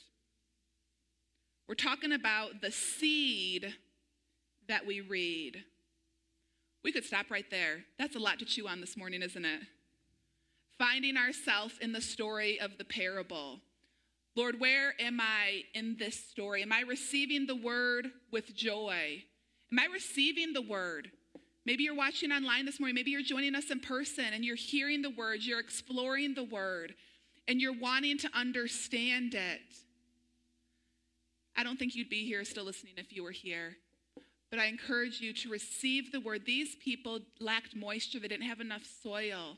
We're 1.67 1.75
talking 1.75 2.11
about 2.11 2.61
the 2.61 2.71
seed 2.71 3.73
that 4.67 4.85
we 4.85 5.01
read. 5.01 5.63
We 6.83 6.91
could 6.91 7.05
stop 7.05 7.29
right 7.29 7.49
there. 7.51 7.83
That's 7.99 8.15
a 8.15 8.19
lot 8.19 8.39
to 8.39 8.45
chew 8.45 8.67
on 8.67 8.81
this 8.81 8.97
morning, 8.97 9.21
isn't 9.21 9.45
it? 9.45 9.61
Finding 10.77 11.17
ourselves 11.17 11.75
in 11.79 11.91
the 11.91 12.01
story 12.01 12.59
of 12.59 12.77
the 12.77 12.85
parable. 12.85 13.59
Lord, 14.35 14.59
where 14.59 14.93
am 14.99 15.19
I 15.19 15.63
in 15.73 15.97
this 15.99 16.15
story? 16.15 16.61
Am 16.61 16.71
I 16.71 16.81
receiving 16.81 17.47
the 17.47 17.55
word 17.55 18.11
with 18.31 18.55
joy? 18.55 19.23
Am 19.71 19.79
I 19.79 19.87
receiving 19.91 20.53
the 20.53 20.61
word? 20.61 21.11
Maybe 21.65 21.83
you're 21.83 21.95
watching 21.95 22.31
online 22.31 22.65
this 22.65 22.79
morning. 22.79 22.95
Maybe 22.95 23.11
you're 23.11 23.21
joining 23.21 23.55
us 23.55 23.69
in 23.69 23.79
person 23.79 24.25
and 24.33 24.43
you're 24.43 24.55
hearing 24.55 25.01
the 25.01 25.09
word, 25.09 25.43
you're 25.43 25.59
exploring 25.59 26.33
the 26.33 26.43
word, 26.43 26.95
and 27.47 27.61
you're 27.61 27.77
wanting 27.77 28.17
to 28.19 28.29
understand 28.33 29.35
it. 29.35 29.61
I 31.55 31.63
don't 31.63 31.77
think 31.77 31.95
you'd 31.95 32.09
be 32.09 32.25
here 32.25 32.43
still 32.45 32.63
listening 32.63 32.93
if 32.97 33.13
you 33.13 33.23
were 33.23 33.31
here. 33.31 33.75
But 34.49 34.59
I 34.59 34.65
encourage 34.65 35.21
you 35.21 35.33
to 35.33 35.49
receive 35.49 36.11
the 36.11 36.19
word. 36.19 36.45
These 36.45 36.75
people 36.83 37.19
lacked 37.39 37.75
moisture, 37.75 38.19
they 38.19 38.27
didn't 38.27 38.47
have 38.47 38.59
enough 38.59 38.83
soil. 39.03 39.57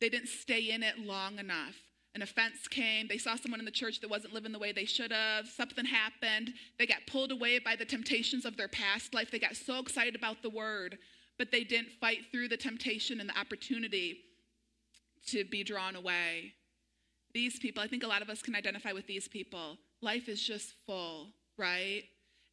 They 0.00 0.08
didn't 0.08 0.28
stay 0.28 0.70
in 0.70 0.82
it 0.82 0.98
long 0.98 1.38
enough. 1.38 1.76
An 2.14 2.22
offense 2.22 2.66
came. 2.66 3.06
They 3.06 3.18
saw 3.18 3.36
someone 3.36 3.60
in 3.60 3.66
the 3.66 3.70
church 3.70 4.00
that 4.00 4.10
wasn't 4.10 4.34
living 4.34 4.50
the 4.50 4.58
way 4.58 4.72
they 4.72 4.84
should 4.84 5.12
have. 5.12 5.46
Something 5.46 5.84
happened. 5.84 6.52
They 6.78 6.86
got 6.86 7.06
pulled 7.06 7.30
away 7.30 7.60
by 7.60 7.76
the 7.76 7.84
temptations 7.84 8.44
of 8.44 8.56
their 8.56 8.68
past 8.68 9.14
life. 9.14 9.30
They 9.30 9.38
got 9.38 9.54
so 9.54 9.78
excited 9.78 10.16
about 10.16 10.42
the 10.42 10.50
word, 10.50 10.98
but 11.38 11.52
they 11.52 11.62
didn't 11.62 11.92
fight 12.00 12.26
through 12.32 12.48
the 12.48 12.56
temptation 12.56 13.20
and 13.20 13.28
the 13.28 13.38
opportunity 13.38 14.18
to 15.28 15.44
be 15.44 15.62
drawn 15.62 15.94
away. 15.94 16.54
These 17.32 17.60
people, 17.60 17.82
I 17.82 17.86
think 17.86 18.02
a 18.02 18.08
lot 18.08 18.22
of 18.22 18.30
us 18.30 18.42
can 18.42 18.56
identify 18.56 18.92
with 18.92 19.06
these 19.06 19.28
people. 19.28 19.76
Life 20.02 20.28
is 20.28 20.42
just 20.42 20.74
full, 20.86 21.28
right? 21.56 22.02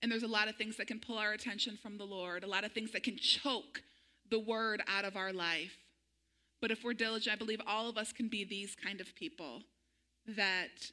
And 0.04 0.12
there's 0.12 0.24
a 0.24 0.28
lot 0.28 0.50
of 0.50 0.56
things 0.56 0.78
that 0.78 0.86
can 0.86 1.00
pull 1.00 1.18
our 1.18 1.34
attention 1.34 1.80
from 1.82 1.98
the 1.98 2.04
Lord, 2.04 2.44
a 2.44 2.48
lot 2.48 2.64
of 2.64 2.74
things 2.74 2.92
that 2.92 3.04
can 3.04 3.18
choke 3.18 3.82
the 4.30 4.40
word 4.40 4.84
out 4.88 5.06
of 5.06 5.16
our 5.16 5.34
life. 5.34 5.74
But 6.62 6.72
if 6.72 6.84
we're 6.84 6.94
diligent, 6.94 7.34
I 7.34 7.38
believe 7.38 7.62
all 7.68 7.90
of 7.90 7.98
us 7.98 8.12
can 8.12 8.28
be 8.28 8.44
these 8.44 8.76
kind 8.76 9.00
of 9.00 9.16
people 9.16 9.62
that 10.28 10.92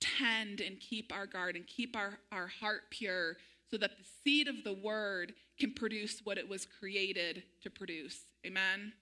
tend 0.00 0.60
and 0.60 0.78
keep 0.78 1.12
our 1.12 1.26
guard 1.26 1.56
and 1.56 1.66
keep 1.66 1.96
our, 1.96 2.18
our 2.30 2.46
heart 2.46 2.82
pure 2.90 3.36
so 3.70 3.78
that 3.78 3.92
the 3.98 4.04
seed 4.22 4.46
of 4.46 4.62
the 4.62 4.74
word 4.74 5.34
can 5.58 5.72
produce 5.72 6.20
what 6.24 6.38
it 6.38 6.48
was 6.48 6.66
created 6.66 7.42
to 7.62 7.70
produce. 7.70 8.20
Amen. 8.46 8.92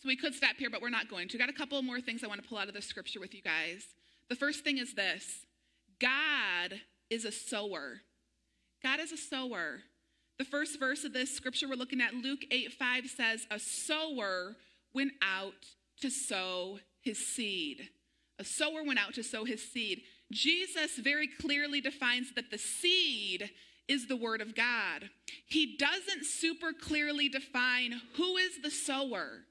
So 0.00 0.08
we 0.08 0.16
could 0.16 0.34
stop 0.34 0.56
here, 0.58 0.70
but 0.70 0.82
we're 0.82 0.90
not 0.90 1.08
going 1.08 1.28
to. 1.28 1.38
Got 1.38 1.48
a 1.48 1.52
couple 1.54 1.80
more 1.82 2.00
things 2.00 2.22
I 2.22 2.26
want 2.26 2.42
to 2.42 2.48
pull 2.48 2.58
out 2.58 2.68
of 2.68 2.74
the 2.74 2.82
scripture 2.82 3.20
with 3.20 3.34
you 3.34 3.42
guys. 3.42 3.84
The 4.28 4.36
first 4.36 4.64
thing 4.64 4.78
is 4.78 4.94
this 4.94 5.46
God 6.00 6.80
is 7.08 7.24
a 7.24 7.32
sower. 7.32 8.00
God 8.82 9.00
is 9.00 9.12
a 9.12 9.16
sower. 9.16 9.82
The 10.42 10.48
first 10.48 10.80
verse 10.80 11.04
of 11.04 11.12
this 11.12 11.32
scripture 11.32 11.68
we're 11.68 11.76
looking 11.76 12.00
at, 12.00 12.14
Luke 12.14 12.44
8 12.50 12.72
5, 12.72 13.06
says, 13.06 13.46
A 13.48 13.60
sower 13.60 14.56
went 14.92 15.12
out 15.22 15.54
to 16.00 16.10
sow 16.10 16.80
his 17.00 17.24
seed. 17.24 17.90
A 18.40 18.44
sower 18.44 18.82
went 18.84 18.98
out 18.98 19.14
to 19.14 19.22
sow 19.22 19.44
his 19.44 19.62
seed. 19.62 20.02
Jesus 20.32 20.96
very 20.98 21.28
clearly 21.28 21.80
defines 21.80 22.32
that 22.34 22.50
the 22.50 22.58
seed 22.58 23.50
is 23.86 24.08
the 24.08 24.16
word 24.16 24.40
of 24.40 24.56
God. 24.56 25.10
He 25.46 25.76
doesn't 25.76 26.24
super 26.24 26.72
clearly 26.72 27.28
define 27.28 28.00
who 28.16 28.36
is 28.36 28.62
the 28.64 28.70
sower. 28.72 29.44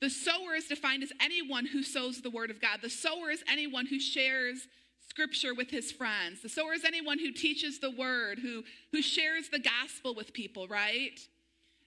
The 0.00 0.10
sower 0.10 0.56
is 0.56 0.66
defined 0.66 1.04
as 1.04 1.12
anyone 1.20 1.66
who 1.66 1.84
sows 1.84 2.20
the 2.20 2.30
word 2.30 2.50
of 2.50 2.60
God. 2.60 2.80
The 2.82 2.90
sower 2.90 3.30
is 3.30 3.44
anyone 3.48 3.86
who 3.86 4.00
shares 4.00 4.66
scripture 5.08 5.54
with 5.54 5.70
his 5.70 5.90
friends. 5.90 6.40
Sower 6.52 6.74
is 6.74 6.84
anyone 6.84 7.18
who 7.18 7.32
teaches 7.32 7.78
the 7.78 7.90
word, 7.90 8.38
who, 8.38 8.62
who 8.92 9.02
shares 9.02 9.48
the 9.48 9.58
gospel 9.58 10.14
with 10.14 10.32
people, 10.32 10.68
right? 10.68 11.18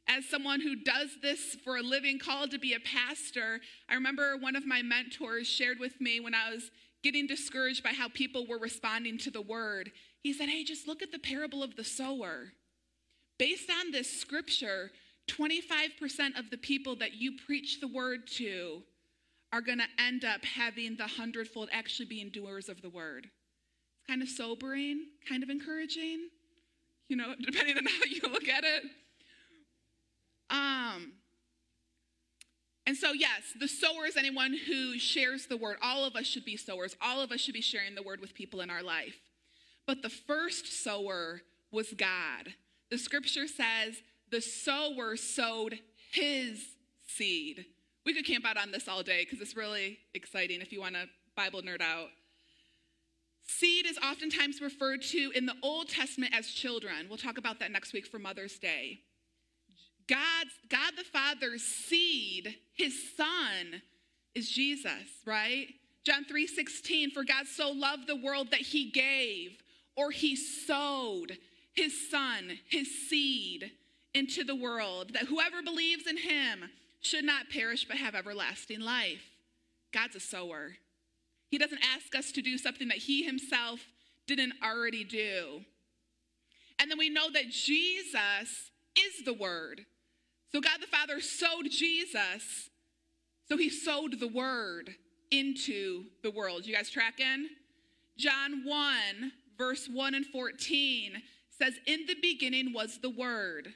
As 0.07 0.25
someone 0.25 0.60
who 0.60 0.75
does 0.75 1.10
this 1.21 1.55
for 1.63 1.77
a 1.77 1.81
living, 1.81 2.19
called 2.19 2.51
to 2.51 2.60
be 2.60 2.73
a 2.73 2.79
pastor, 2.79 3.62
I 3.88 3.93
remember 3.93 4.36
one 4.38 4.55
of 4.55 4.65
my 4.65 4.81
mentors 4.81 5.47
shared 5.47 5.79
with 5.79 6.01
me 6.01 6.19
when 6.19 6.36
I 6.36 6.51
was 6.51 6.71
getting 7.03 7.27
discouraged 7.27 7.84
by 7.84 7.91
how 7.91 8.10
people 8.10 8.45
were 8.47 8.60
responding 8.60 9.17
to 9.19 9.31
the 9.31 9.41
word. 9.41 9.91
He 10.21 10.34
said, 10.34 10.49
Hey, 10.49 10.63
just 10.63 10.88
look 10.88 11.01
at 11.01 11.12
the 11.12 11.19
parable 11.19 11.63
of 11.63 11.75
the 11.75 11.84
sower. 11.84 12.53
Based 13.38 13.69
on 13.69 13.91
this 13.91 14.12
scripture, 14.19 14.91
25% 15.27 16.38
of 16.38 16.49
the 16.49 16.57
people 16.57 16.95
that 16.97 17.13
you 17.13 17.34
preach 17.45 17.79
the 17.79 17.88
word 17.88 18.27
to 18.27 18.84
are 19.53 19.61
going 19.61 19.79
to 19.79 20.03
end 20.03 20.23
up 20.23 20.43
having 20.45 20.95
the 20.95 21.07
hundredfold 21.07 21.69
actually 21.71 22.05
being 22.05 22.29
doers 22.29 22.69
of 22.69 22.81
the 22.81 22.89
word. 22.89 23.25
It's 23.25 24.07
kind 24.07 24.21
of 24.21 24.29
sobering, 24.29 25.05
kind 25.27 25.43
of 25.43 25.49
encouraging, 25.49 26.29
you 27.07 27.17
know, 27.17 27.33
depending 27.45 27.77
on 27.77 27.85
how 27.85 28.05
you 28.09 28.21
look 28.31 28.47
at 28.47 28.63
it. 28.63 28.83
Um, 30.49 31.13
and 32.87 32.97
so, 32.97 33.13
yes, 33.13 33.53
the 33.59 33.67
sower 33.67 34.05
is 34.05 34.17
anyone 34.17 34.53
who 34.67 34.97
shares 34.97 35.45
the 35.45 35.57
word. 35.57 35.77
All 35.81 36.03
of 36.03 36.15
us 36.15 36.25
should 36.25 36.45
be 36.45 36.57
sowers. 36.57 36.95
All 37.01 37.21
of 37.21 37.31
us 37.31 37.39
should 37.39 37.53
be 37.53 37.61
sharing 37.61 37.95
the 37.95 38.03
word 38.03 38.19
with 38.19 38.33
people 38.33 38.61
in 38.61 38.69
our 38.69 38.83
life. 38.83 39.15
But 39.85 40.01
the 40.01 40.09
first 40.09 40.83
sower 40.83 41.41
was 41.71 41.93
God. 41.93 42.53
The 42.89 42.97
scripture 42.97 43.47
says 43.47 44.01
the 44.29 44.41
sower 44.41 45.15
sowed 45.15 45.79
his 46.11 46.75
seed. 47.07 47.65
We 48.05 48.13
could 48.13 48.25
camp 48.25 48.45
out 48.45 48.57
on 48.57 48.71
this 48.71 48.87
all 48.87 49.03
day 49.03 49.23
because 49.23 49.41
it's 49.41 49.55
really 49.55 49.99
exciting 50.13 50.61
if 50.61 50.71
you 50.71 50.81
want 50.81 50.95
to 50.95 51.07
Bible 51.35 51.61
nerd 51.61 51.81
out. 51.81 52.09
Seed 53.47 53.85
is 53.85 53.97
oftentimes 53.97 54.61
referred 54.61 55.01
to 55.03 55.31
in 55.35 55.45
the 55.45 55.55
Old 55.61 55.89
Testament 55.89 56.33
as 56.35 56.47
children. 56.47 57.07
We'll 57.09 57.17
talk 57.17 57.37
about 57.37 57.59
that 57.59 57.71
next 57.71 57.93
week 57.93 58.07
for 58.07 58.17
Mother's 58.17 58.57
Day. 58.57 59.01
God's, 60.07 60.51
God 60.69 60.93
the 60.97 61.03
Father's 61.03 61.61
seed, 61.61 62.55
his 62.73 63.15
son, 63.15 63.81
is 64.33 64.49
Jesus, 64.49 64.91
right? 65.25 65.67
John 66.03 66.25
3 66.25 66.47
16, 66.47 67.11
for 67.11 67.23
God 67.23 67.45
so 67.47 67.71
loved 67.71 68.07
the 68.07 68.15
world 68.15 68.51
that 68.51 68.61
he 68.61 68.89
gave, 68.89 69.57
or 69.95 70.11
he 70.11 70.35
sowed 70.35 71.37
his 71.73 72.09
son, 72.09 72.57
his 72.69 73.09
seed 73.09 73.71
into 74.13 74.43
the 74.43 74.55
world, 74.55 75.13
that 75.13 75.25
whoever 75.25 75.61
believes 75.61 76.07
in 76.07 76.17
him 76.17 76.69
should 77.01 77.25
not 77.25 77.49
perish 77.49 77.85
but 77.87 77.97
have 77.97 78.15
everlasting 78.15 78.79
life. 78.79 79.23
God's 79.93 80.15
a 80.15 80.19
sower. 80.19 80.77
He 81.49 81.57
doesn't 81.57 81.83
ask 81.95 82.15
us 82.15 82.31
to 82.31 82.41
do 82.41 82.57
something 82.57 82.87
that 82.87 82.99
he 82.99 83.23
himself 83.23 83.81
didn't 84.27 84.53
already 84.63 85.03
do. 85.03 85.61
And 86.79 86.89
then 86.89 86.97
we 86.97 87.09
know 87.09 87.29
that 87.31 87.49
Jesus 87.49 88.71
is 88.95 89.25
the 89.25 89.33
word. 89.33 89.81
So 90.51 90.61
God 90.61 90.79
the 90.81 90.87
Father 90.87 91.19
sowed 91.21 91.69
Jesus, 91.69 92.69
so 93.47 93.57
he 93.57 93.69
sowed 93.69 94.19
the 94.19 94.27
word 94.27 94.95
into 95.29 96.05
the 96.23 96.31
world. 96.31 96.65
You 96.65 96.75
guys 96.75 96.89
tracking? 96.89 97.47
John 98.17 98.63
1, 98.65 99.31
verse 99.57 99.87
1 99.91 100.15
and 100.15 100.25
14 100.25 101.21
says, 101.57 101.75
In 101.87 102.05
the 102.05 102.17
beginning 102.21 102.73
was 102.73 102.99
the 103.01 103.09
word 103.09 103.73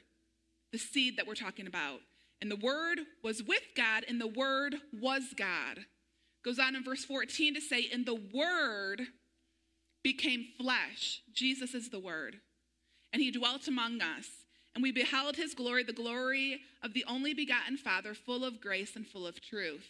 the 0.72 0.78
seed 0.78 1.16
that 1.16 1.26
we're 1.26 1.34
talking 1.34 1.66
about. 1.66 2.00
And 2.40 2.50
the 2.50 2.56
Word 2.56 3.00
was 3.22 3.42
with 3.42 3.62
God, 3.76 4.04
and 4.08 4.20
the 4.20 4.26
Word 4.26 4.76
was 4.92 5.24
God. 5.36 5.80
Goes 6.44 6.58
on 6.58 6.76
in 6.76 6.84
verse 6.84 7.04
14 7.04 7.54
to 7.54 7.60
say, 7.60 7.88
And 7.92 8.06
the 8.06 8.20
Word 8.32 9.02
became 10.02 10.46
flesh. 10.58 11.22
Jesus 11.34 11.74
is 11.74 11.90
the 11.90 11.98
Word. 11.98 12.36
And 13.12 13.22
he 13.22 13.30
dwelt 13.30 13.66
among 13.66 14.02
us. 14.02 14.26
And 14.74 14.82
we 14.82 14.92
beheld 14.92 15.36
his 15.36 15.54
glory, 15.54 15.84
the 15.84 15.94
glory 15.94 16.60
of 16.82 16.92
the 16.92 17.04
only 17.08 17.32
begotten 17.32 17.78
Father, 17.78 18.12
full 18.12 18.44
of 18.44 18.60
grace 18.60 18.94
and 18.94 19.06
full 19.06 19.26
of 19.26 19.40
truth. 19.40 19.86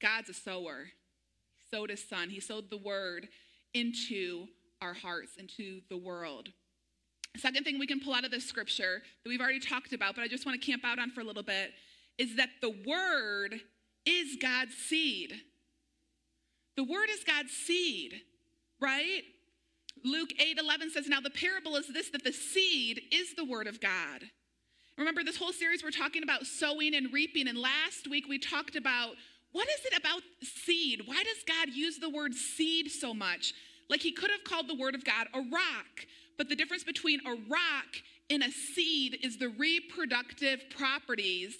God's 0.00 0.28
a 0.28 0.34
sower. 0.34 0.84
He 1.58 1.76
sowed 1.76 1.90
his 1.90 2.08
son, 2.08 2.30
he 2.30 2.38
sowed 2.38 2.70
the 2.70 2.76
word 2.76 3.28
into 3.74 4.46
our 4.80 4.94
hearts, 4.94 5.32
into 5.36 5.80
the 5.88 5.96
world. 5.96 6.50
Second 7.36 7.64
thing 7.64 7.78
we 7.78 7.86
can 7.86 8.00
pull 8.00 8.12
out 8.12 8.24
of 8.24 8.30
this 8.30 8.44
scripture 8.44 9.02
that 9.22 9.28
we've 9.28 9.40
already 9.40 9.60
talked 9.60 9.92
about, 9.92 10.16
but 10.16 10.22
I 10.22 10.28
just 10.28 10.44
want 10.44 10.60
to 10.60 10.66
camp 10.66 10.84
out 10.84 10.98
on 10.98 11.10
for 11.10 11.20
a 11.20 11.24
little 11.24 11.42
bit, 11.42 11.72
is 12.18 12.36
that 12.36 12.48
the 12.60 12.74
word 12.86 13.60
is 14.04 14.36
God's 14.40 14.74
seed. 14.74 15.34
The 16.76 16.84
word 16.84 17.08
is 17.10 17.24
God's 17.24 17.52
seed, 17.52 18.20
right? 18.80 19.22
Luke 20.04 20.30
8 20.38 20.58
11 20.58 20.90
says, 20.90 21.08
Now 21.08 21.20
the 21.20 21.30
parable 21.30 21.76
is 21.76 21.86
this 21.92 22.10
that 22.10 22.24
the 22.24 22.32
seed 22.32 23.00
is 23.12 23.34
the 23.34 23.44
word 23.44 23.66
of 23.66 23.80
God. 23.80 24.22
Remember, 24.98 25.24
this 25.24 25.36
whole 25.36 25.52
series 25.52 25.82
we're 25.82 25.90
talking 25.90 26.22
about 26.22 26.46
sowing 26.46 26.94
and 26.94 27.12
reaping, 27.12 27.48
and 27.48 27.58
last 27.58 28.08
week 28.10 28.26
we 28.28 28.38
talked 28.38 28.76
about 28.76 29.14
what 29.52 29.68
is 29.68 29.84
it 29.84 29.98
about 29.98 30.22
seed? 30.42 31.02
Why 31.06 31.22
does 31.24 31.42
God 31.46 31.74
use 31.74 31.98
the 31.98 32.10
word 32.10 32.34
seed 32.34 32.90
so 32.90 33.14
much? 33.14 33.54
Like 33.88 34.00
he 34.00 34.12
could 34.12 34.30
have 34.30 34.44
called 34.44 34.68
the 34.68 34.76
word 34.76 34.94
of 34.94 35.04
God 35.04 35.26
a 35.34 35.40
rock. 35.40 36.06
But 36.40 36.48
the 36.48 36.56
difference 36.56 36.84
between 36.84 37.20
a 37.26 37.34
rock 37.50 38.00
and 38.30 38.42
a 38.42 38.50
seed 38.50 39.18
is 39.22 39.36
the 39.36 39.50
reproductive 39.50 40.70
properties 40.70 41.54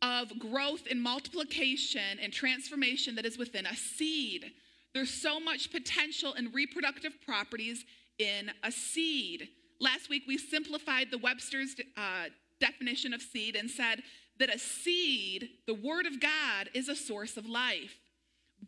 of 0.00 0.38
growth 0.38 0.84
and 0.90 1.02
multiplication 1.02 2.18
and 2.22 2.32
transformation 2.32 3.16
that 3.16 3.26
is 3.26 3.36
within 3.36 3.66
a 3.66 3.76
seed. 3.76 4.52
There's 4.94 5.12
so 5.12 5.38
much 5.38 5.70
potential 5.70 6.32
and 6.32 6.54
reproductive 6.54 7.20
properties 7.26 7.84
in 8.18 8.50
a 8.64 8.72
seed. 8.72 9.50
Last 9.78 10.08
week, 10.08 10.22
we 10.26 10.38
simplified 10.38 11.08
the 11.10 11.18
Webster's 11.18 11.76
uh, 11.98 12.30
definition 12.60 13.12
of 13.12 13.20
seed 13.20 13.56
and 13.56 13.70
said 13.70 14.02
that 14.38 14.48
a 14.48 14.58
seed, 14.58 15.50
the 15.66 15.74
Word 15.74 16.06
of 16.06 16.18
God, 16.18 16.70
is 16.72 16.88
a 16.88 16.96
source 16.96 17.36
of 17.36 17.44
life, 17.44 17.98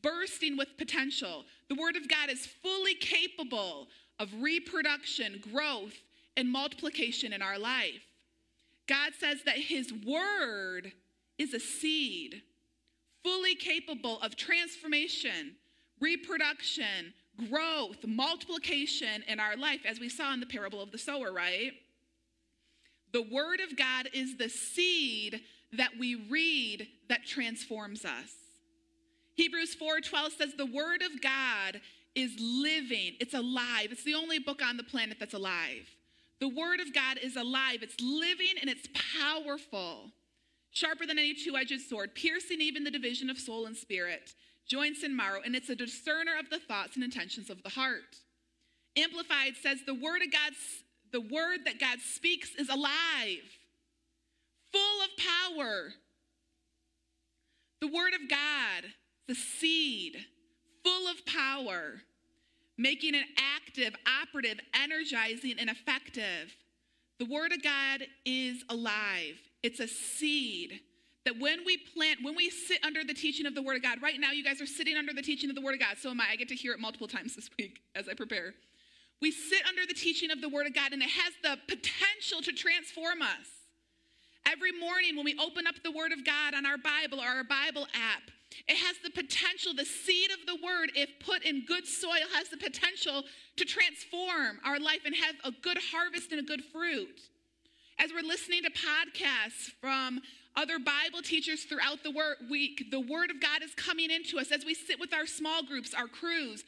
bursting 0.03 0.59
with 0.59 0.76
potential. 0.76 1.46
The 1.70 1.76
Word 1.76 1.96
of 1.96 2.11
God 2.11 2.29
is 2.29 2.44
fully 2.44 2.94
capable 2.94 3.88
of 4.20 4.28
reproduction, 4.40 5.42
growth, 5.52 5.94
and 6.37 6.52
multiplication 6.52 7.33
in 7.33 7.42
our 7.42 7.59
life. 7.59 8.04
God 8.87 9.12
says 9.18 9.38
that 9.46 9.56
His 9.56 9.92
Word 10.06 10.92
is 11.38 11.54
a 11.54 11.59
seed 11.59 12.42
fully 13.24 13.54
capable 13.54 14.20
of 14.20 14.37
transformation, 14.37 15.56
reproduction, 16.00 17.14
growth, 17.48 18.06
multiplication 18.06 19.24
in 19.26 19.40
our 19.40 19.56
life, 19.56 19.80
as 19.88 19.98
we 19.98 20.09
saw 20.09 20.33
in 20.33 20.40
the 20.40 20.46
parable 20.46 20.80
of 20.80 20.92
the 20.92 20.98
sower, 20.98 21.33
right? 21.33 21.72
The 23.12 23.22
Word 23.22 23.61
of 23.61 23.76
God 23.76 24.09
is 24.12 24.37
the 24.37 24.48
seed 24.48 25.40
that 25.72 25.90
we 25.98 26.14
read 26.14 26.87
that 27.09 27.26
transforms 27.26 28.04
us. 28.04 28.35
Hebrews 29.35 29.74
4:12 29.74 30.33
says 30.37 30.54
the 30.54 30.66
word 30.66 31.00
of 31.02 31.22
God 31.22 31.80
is 32.14 32.33
living, 32.38 33.14
it's 33.20 33.35
alive. 33.35 33.88
It's 33.90 34.05
the 34.05 34.14
only 34.14 34.38
book 34.38 34.61
on 34.62 34.77
the 34.77 34.83
planet 34.83 35.18
that's 35.20 35.35
alive. 35.35 35.88
The 36.40 36.49
Word 36.49 36.81
of 36.81 36.94
God 36.94 37.18
is 37.23 37.37
alive, 37.37 37.83
it's 37.83 38.01
living, 38.01 38.55
and 38.61 38.70
it's 38.70 38.88
powerful. 39.20 40.11
Sharper 40.73 41.07
than 41.07 41.18
any 41.18 41.35
two 41.35 41.57
edged 41.57 41.81
sword, 41.81 42.14
piercing 42.14 42.61
even 42.61 42.85
the 42.85 42.90
division 42.90 43.29
of 43.29 43.38
soul 43.38 43.66
and 43.66 43.77
spirit, 43.77 44.35
joints 44.66 45.03
and 45.03 45.16
marrow, 45.16 45.40
and 45.44 45.55
it's 45.55 45.68
a 45.68 45.75
discerner 45.75 46.38
of 46.38 46.49
the 46.49 46.59
thoughts 46.59 46.94
and 46.94 47.05
intentions 47.05 47.51
of 47.51 47.62
the 47.62 47.70
heart. 47.70 48.16
Amplified 48.96 49.55
says 49.61 49.81
the 49.85 49.94
word 49.94 50.23
of 50.23 50.33
God's 50.33 50.85
the 51.12 51.20
word 51.20 51.61
that 51.64 51.81
God 51.81 51.99
speaks 52.01 52.55
is 52.57 52.68
alive, 52.68 53.42
full 54.73 55.03
of 55.03 55.57
power. 55.57 55.92
The 57.81 57.88
word 57.88 58.12
of 58.14 58.29
God, 58.29 58.85
the 59.27 59.35
seed, 59.35 60.25
full 60.85 61.09
of 61.09 61.25
power, 61.27 62.03
making 62.79 63.14
it 63.14 63.27
active, 63.57 63.95
operative, 64.23 64.59
energizing, 64.75 65.57
and 65.59 65.71
effective. 65.71 66.55
The 67.19 67.27
Word 67.27 67.53
of 67.53 67.62
God 67.62 68.05
is 68.25 68.64
alive, 68.69 69.37
it's 69.62 69.81
a 69.81 69.88
seed. 69.88 70.81
That 71.27 71.38
when 71.38 71.66
we 71.66 71.77
plant, 71.77 72.21
when 72.23 72.35
we 72.35 72.49
sit 72.49 72.83
under 72.83 73.05
the 73.05 73.12
teaching 73.12 73.45
of 73.45 73.55
the 73.55 73.61
Word 73.61 73.77
of 73.77 73.83
God, 73.83 73.99
right 74.03 74.19
now 74.19 74.33
you 74.33 74.43
guys 74.43 74.62
are 74.62 74.66
sitting 74.66 74.97
under 74.97 75.12
the 75.12 75.21
teaching 75.21 75.51
of 75.51 75.55
the 75.55 75.61
Word 75.61 75.75
of 75.75 75.81
God. 75.81 75.99
So 75.99 76.09
am 76.09 76.21
I. 76.21 76.29
I 76.33 76.37
get 76.37 76.49
to 76.49 76.55
hear 76.55 76.73
it 76.73 76.81
multiple 76.81 77.07
times 77.07 77.37
this 77.37 77.51
week 77.59 77.81
as 77.95 78.09
I 78.09 78.14
prepare. 78.14 78.55
We 79.21 79.31
sit 79.31 79.61
under 79.69 79.83
the 79.87 79.93
teaching 79.93 80.31
of 80.31 80.40
the 80.40 80.49
Word 80.49 80.66
of 80.66 80.75
God, 80.75 80.93
and 80.93 81.03
it 81.03 81.11
has 81.11 81.35
the 81.43 81.59
potential 81.69 82.40
to 82.40 82.53
transform 82.53 83.21
us. 83.21 83.47
Every 84.47 84.73
morning 84.73 85.14
when 85.14 85.27
we 85.27 85.37
open 85.38 85.66
up 85.66 85.75
the 85.85 85.93
Word 85.93 86.12
of 86.12 86.25
God 86.25 86.55
on 86.55 86.64
our 86.64 86.79
Bible 86.79 87.21
or 87.21 87.27
our 87.27 87.45
Bible 87.45 87.87
app, 87.93 88.31
it 88.68 88.76
has 88.76 88.96
the 89.02 89.10
potential, 89.10 89.72
the 89.74 89.84
seed 89.84 90.30
of 90.30 90.46
the 90.46 90.56
word, 90.64 90.92
if 90.94 91.08
put 91.24 91.44
in 91.44 91.64
good 91.64 91.86
soil, 91.86 92.26
has 92.34 92.48
the 92.48 92.56
potential 92.56 93.24
to 93.56 93.64
transform 93.64 94.58
our 94.64 94.78
life 94.78 95.00
and 95.04 95.14
have 95.14 95.36
a 95.44 95.52
good 95.62 95.78
harvest 95.92 96.32
and 96.32 96.40
a 96.40 96.44
good 96.44 96.64
fruit. 96.72 97.20
as 98.00 98.12
we're 98.12 98.26
listening 98.26 98.62
to 98.62 98.70
podcasts 98.70 99.70
from 99.80 100.20
other 100.56 100.78
Bible 100.78 101.22
teachers 101.22 101.64
throughout 101.64 102.02
the 102.02 102.12
week, 102.48 102.90
the 102.90 103.00
Word 103.00 103.30
of 103.30 103.40
God 103.40 103.62
is 103.62 103.74
coming 103.74 104.10
into 104.10 104.38
us. 104.38 104.50
As 104.50 104.64
we 104.64 104.74
sit 104.74 104.98
with 104.98 105.12
our 105.12 105.26
small 105.26 105.62
groups, 105.62 105.92
our 105.94 106.08
crews, 106.08 106.64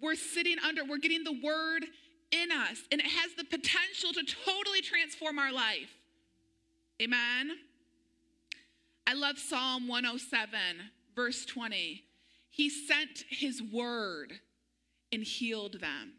we're 0.00 0.14
sitting 0.14 0.56
under, 0.64 0.84
we're 0.84 0.98
getting 0.98 1.24
the 1.24 1.38
Word 1.42 1.84
in 2.30 2.50
us, 2.52 2.82
and 2.90 3.00
it 3.00 3.06
has 3.06 3.32
the 3.36 3.44
potential 3.44 4.12
to 4.12 4.22
totally 4.44 4.80
transform 4.80 5.38
our 5.38 5.52
life. 5.52 5.90
Amen. 7.02 7.50
I 9.06 9.14
love 9.14 9.38
Psalm 9.38 9.88
107, 9.88 10.58
verse 11.16 11.44
20. 11.46 12.04
He 12.50 12.70
sent 12.70 13.24
his 13.28 13.62
word 13.62 14.34
and 15.10 15.22
healed 15.22 15.80
them. 15.80 16.12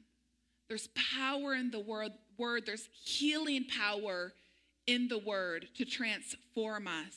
There's 0.68 0.90
power 1.16 1.54
in 1.54 1.72
the 1.72 1.80
word, 1.80 2.12
word, 2.38 2.66
there's 2.66 2.90
healing 2.92 3.66
power 3.66 4.34
in 4.86 5.08
the 5.08 5.20
word 5.20 5.70
to 5.78 5.86
transform 5.86 6.88
us. 6.88 7.14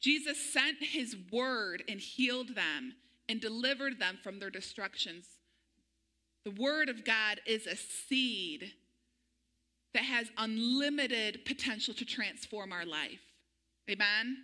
Jesus 0.00 0.38
sent 0.52 0.78
his 0.80 1.16
word 1.32 1.82
and 1.88 2.00
healed 2.00 2.54
them 2.54 2.94
and 3.28 3.40
delivered 3.40 3.98
them 3.98 4.18
from 4.22 4.38
their 4.38 4.50
destructions. 4.50 5.26
The 6.44 6.50
word 6.50 6.88
of 6.88 7.04
God 7.04 7.40
is 7.46 7.66
a 7.66 7.76
seed 7.76 8.72
that 9.94 10.04
has 10.04 10.30
unlimited 10.36 11.44
potential 11.44 11.94
to 11.94 12.04
transform 12.04 12.72
our 12.72 12.84
life. 12.84 13.22
Amen? 13.90 14.36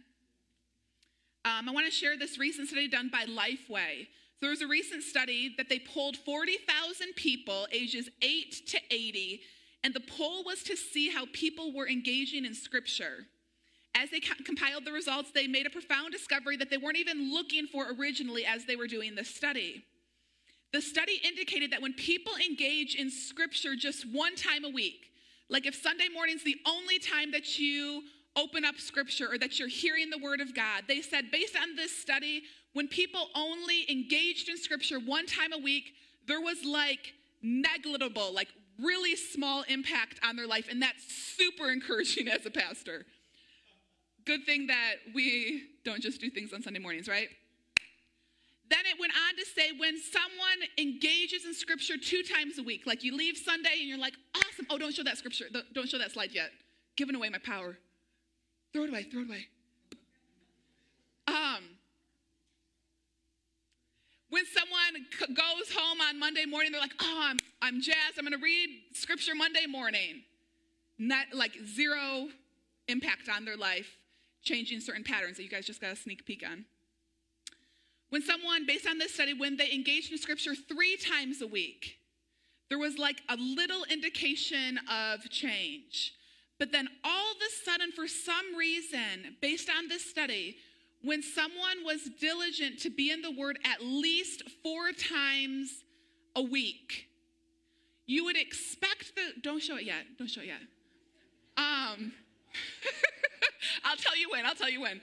Um, 1.45 1.69
I 1.69 1.73
want 1.73 1.87
to 1.87 1.93
share 1.93 2.17
this 2.17 2.39
recent 2.39 2.69
study 2.69 2.87
done 2.87 3.11
by 3.11 3.25
Lifeway. 3.25 4.07
There 4.41 4.51
was 4.51 4.63
a 4.63 4.67
recent 4.67 5.03
study 5.03 5.55
that 5.57 5.69
they 5.69 5.81
polled 5.81 6.17
40,000 6.17 7.15
people 7.17 7.67
ages 7.73 8.09
8 8.21 8.67
to 8.69 8.79
80, 8.91 9.41
and 9.83 9.93
the 9.93 10.01
poll 10.01 10.45
was 10.45 10.63
to 10.65 10.77
see 10.77 11.11
how 11.11 11.27
people 11.33 11.73
were 11.75 11.89
engaging 11.89 12.45
in 12.45 12.55
scripture. 12.55 13.27
As 13.95 14.11
they 14.11 14.21
co- 14.21 14.43
compiled 14.45 14.85
the 14.85 14.93
results, 14.93 15.33
they 15.33 15.49
made 15.49 15.67
a 15.67 15.71
profound 15.71 16.13
discovery 16.13 16.57
that 16.59 16.71
they 16.71 16.77
weren't 16.77 16.97
even 16.97 17.33
looking 17.33 17.67
for 17.67 17.87
originally 17.99 18.47
as 18.47 18.65
they 18.65 18.77
were 18.77 18.87
doing 18.87 19.17
this 19.17 19.35
study. 19.35 19.85
The 20.73 20.81
study 20.81 21.21
indicated 21.25 21.73
that 21.73 21.83
when 21.83 21.93
people 21.93 22.33
engage 22.37 22.95
in 22.95 23.11
scripture 23.11 23.75
just 23.75 24.07
one 24.11 24.37
time 24.37 24.65
a 24.65 24.71
week, 24.71 25.11
like 25.51 25.67
if 25.67 25.75
Sunday 25.75 26.09
morning's 26.15 26.45
the 26.45 26.57
only 26.67 26.99
time 26.99 27.33
that 27.33 27.59
you 27.59 28.05
open 28.37 28.65
up 28.65 28.79
scripture 28.79 29.29
or 29.31 29.39
that 29.39 29.59
you're 29.59 29.69
hearing 29.69 30.11
the 30.11 30.19
word 30.19 30.41
of 30.41 30.55
God. 30.55 30.85
They 30.89 31.03
said, 31.03 31.31
based 31.31 31.57
on 31.57 31.77
this 31.77 31.97
study, 31.97 32.43
when 32.73 32.89
people 32.89 33.29
only 33.35 33.91
engaged 33.91 34.49
in 34.49 34.57
scripture 34.57 34.99
one 34.99 35.27
time 35.27 35.53
a 35.53 35.59
week, 35.59 35.93
there 36.27 36.41
was 36.41 36.65
like 36.65 37.13
negligible, 37.43 38.33
like 38.33 38.49
really 38.81 39.17
small 39.17 39.63
impact 39.69 40.21
on 40.25 40.37
their 40.37 40.47
life. 40.47 40.69
And 40.71 40.81
that's 40.81 41.05
super 41.13 41.71
encouraging 41.71 42.29
as 42.29 42.47
a 42.47 42.51
pastor. 42.51 43.05
Good 44.25 44.47
thing 44.47 44.69
that 44.69 44.95
we 45.15 45.65
don't 45.85 46.01
just 46.01 46.21
do 46.21 46.31
things 46.31 46.53
on 46.53 46.63
Sunday 46.63 46.79
mornings, 46.79 47.09
right? 47.09 47.29
Then 48.71 48.81
it 48.91 48.99
went 48.99 49.13
on 49.13 49.37
to 49.37 49.45
say 49.45 49.73
when 49.77 49.99
someone 50.01 50.69
engages 50.79 51.45
in 51.45 51.53
scripture 51.53 51.99
two 51.99 52.23
times 52.23 52.59
a 52.59 52.63
week, 52.63 52.87
like 52.87 53.05
you 53.05 53.15
leave 53.15 53.37
Sunday 53.37 53.81
and 53.81 53.89
you're 53.89 53.99
like, 53.99 54.15
awesome. 54.35 54.67
Oh, 54.71 54.79
don't 54.79 54.95
show 54.95 55.03
that 55.03 55.19
scripture. 55.19 55.47
Don't 55.75 55.89
show 55.89 55.99
that 55.99 56.13
slide 56.13 56.31
yet. 56.33 56.51
Giving 56.97 57.15
away 57.15 57.29
my 57.29 57.39
power. 57.39 57.77
Throw 58.73 58.85
it 58.85 58.91
away, 58.91 59.03
throw 59.03 59.21
it 59.21 59.29
away. 59.29 59.47
Um, 61.29 61.63
when 64.31 64.45
someone 64.47 65.07
c- 65.19 65.35
goes 65.35 65.77
home 65.77 66.01
on 66.01 66.19
Monday 66.19 66.47
morning, 66.47 66.73
they're 66.73 66.81
like, 66.81 66.95
oh, 67.01 67.21
I'm, 67.23 67.39
I'm 67.61 67.83
jazzed. 67.83 68.19
I'm 68.19 68.25
going 68.25 68.39
to 68.39 68.43
read 68.43 68.69
scripture 68.95 69.35
Monday 69.35 69.67
morning. 69.69 70.23
Not 70.99 71.27
like 71.35 71.53
zero 71.67 72.29
impact 72.89 73.29
on 73.29 73.45
their 73.45 73.57
life, 73.57 73.99
changing 74.43 74.81
certain 74.81 75.05
patterns 75.05 75.37
that 75.37 75.43
you 75.43 75.51
guys 75.51 75.67
just 75.67 75.81
got 75.81 75.93
a 75.93 75.97
sneak 75.97 76.25
peek 76.25 76.43
on. 76.49 76.65
When 78.09 78.23
someone, 78.23 78.67
based 78.67 78.87
on 78.87 78.99
this 78.99 79.15
study, 79.15 79.35
when 79.35 79.57
they 79.57 79.71
engaged 79.73 80.13
in 80.13 80.19
scripture 80.19 80.55
three 80.55 80.97
times 80.97 81.41
a 81.43 81.47
week, 81.47 81.99
there 82.69 82.79
was 82.79 82.97
like 82.99 83.21
a 83.29 83.37
little 83.37 83.85
indication 83.91 84.79
of 84.91 85.29
change. 85.31 86.15
But 86.63 86.71
then 86.71 86.89
all 87.03 87.33
of 87.33 87.39
a 87.39 87.65
sudden, 87.65 87.91
for 87.91 88.07
some 88.07 88.55
reason, 88.57 89.35
based 89.41 89.69
on 89.69 89.89
this 89.89 90.09
study, 90.09 90.59
when 91.03 91.21
someone 91.21 91.85
was 91.85 92.09
diligent 92.21 92.79
to 92.83 92.91
be 92.91 93.11
in 93.11 93.21
the 93.21 93.33
Word 93.33 93.59
at 93.65 93.83
least 93.83 94.45
four 94.63 94.93
times 94.93 95.83
a 96.37 96.43
week, 96.43 97.09
you 98.07 98.25
would 98.27 98.37
expect 98.37 99.17
the, 99.17 99.41
don't 99.43 99.61
show 99.61 99.75
it 99.75 99.83
yet, 99.83 100.05
don't 100.17 100.29
show 100.29 100.41
it 100.41 100.47
yet. 100.47 100.61
Um, 101.57 102.13
I'll 103.85 103.97
tell 103.97 104.17
you 104.17 104.31
when, 104.31 104.47
I'll 104.47 104.55
tell 104.55 104.71
you 104.71 104.83
when. 104.83 105.01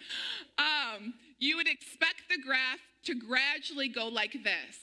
Um, 0.58 1.14
you 1.40 1.58
would 1.58 1.68
expect 1.68 2.30
the 2.30 2.38
graph 2.42 2.80
to 3.04 3.16
gradually 3.16 3.90
go 3.90 4.08
like 4.08 4.32
this. 4.32 4.78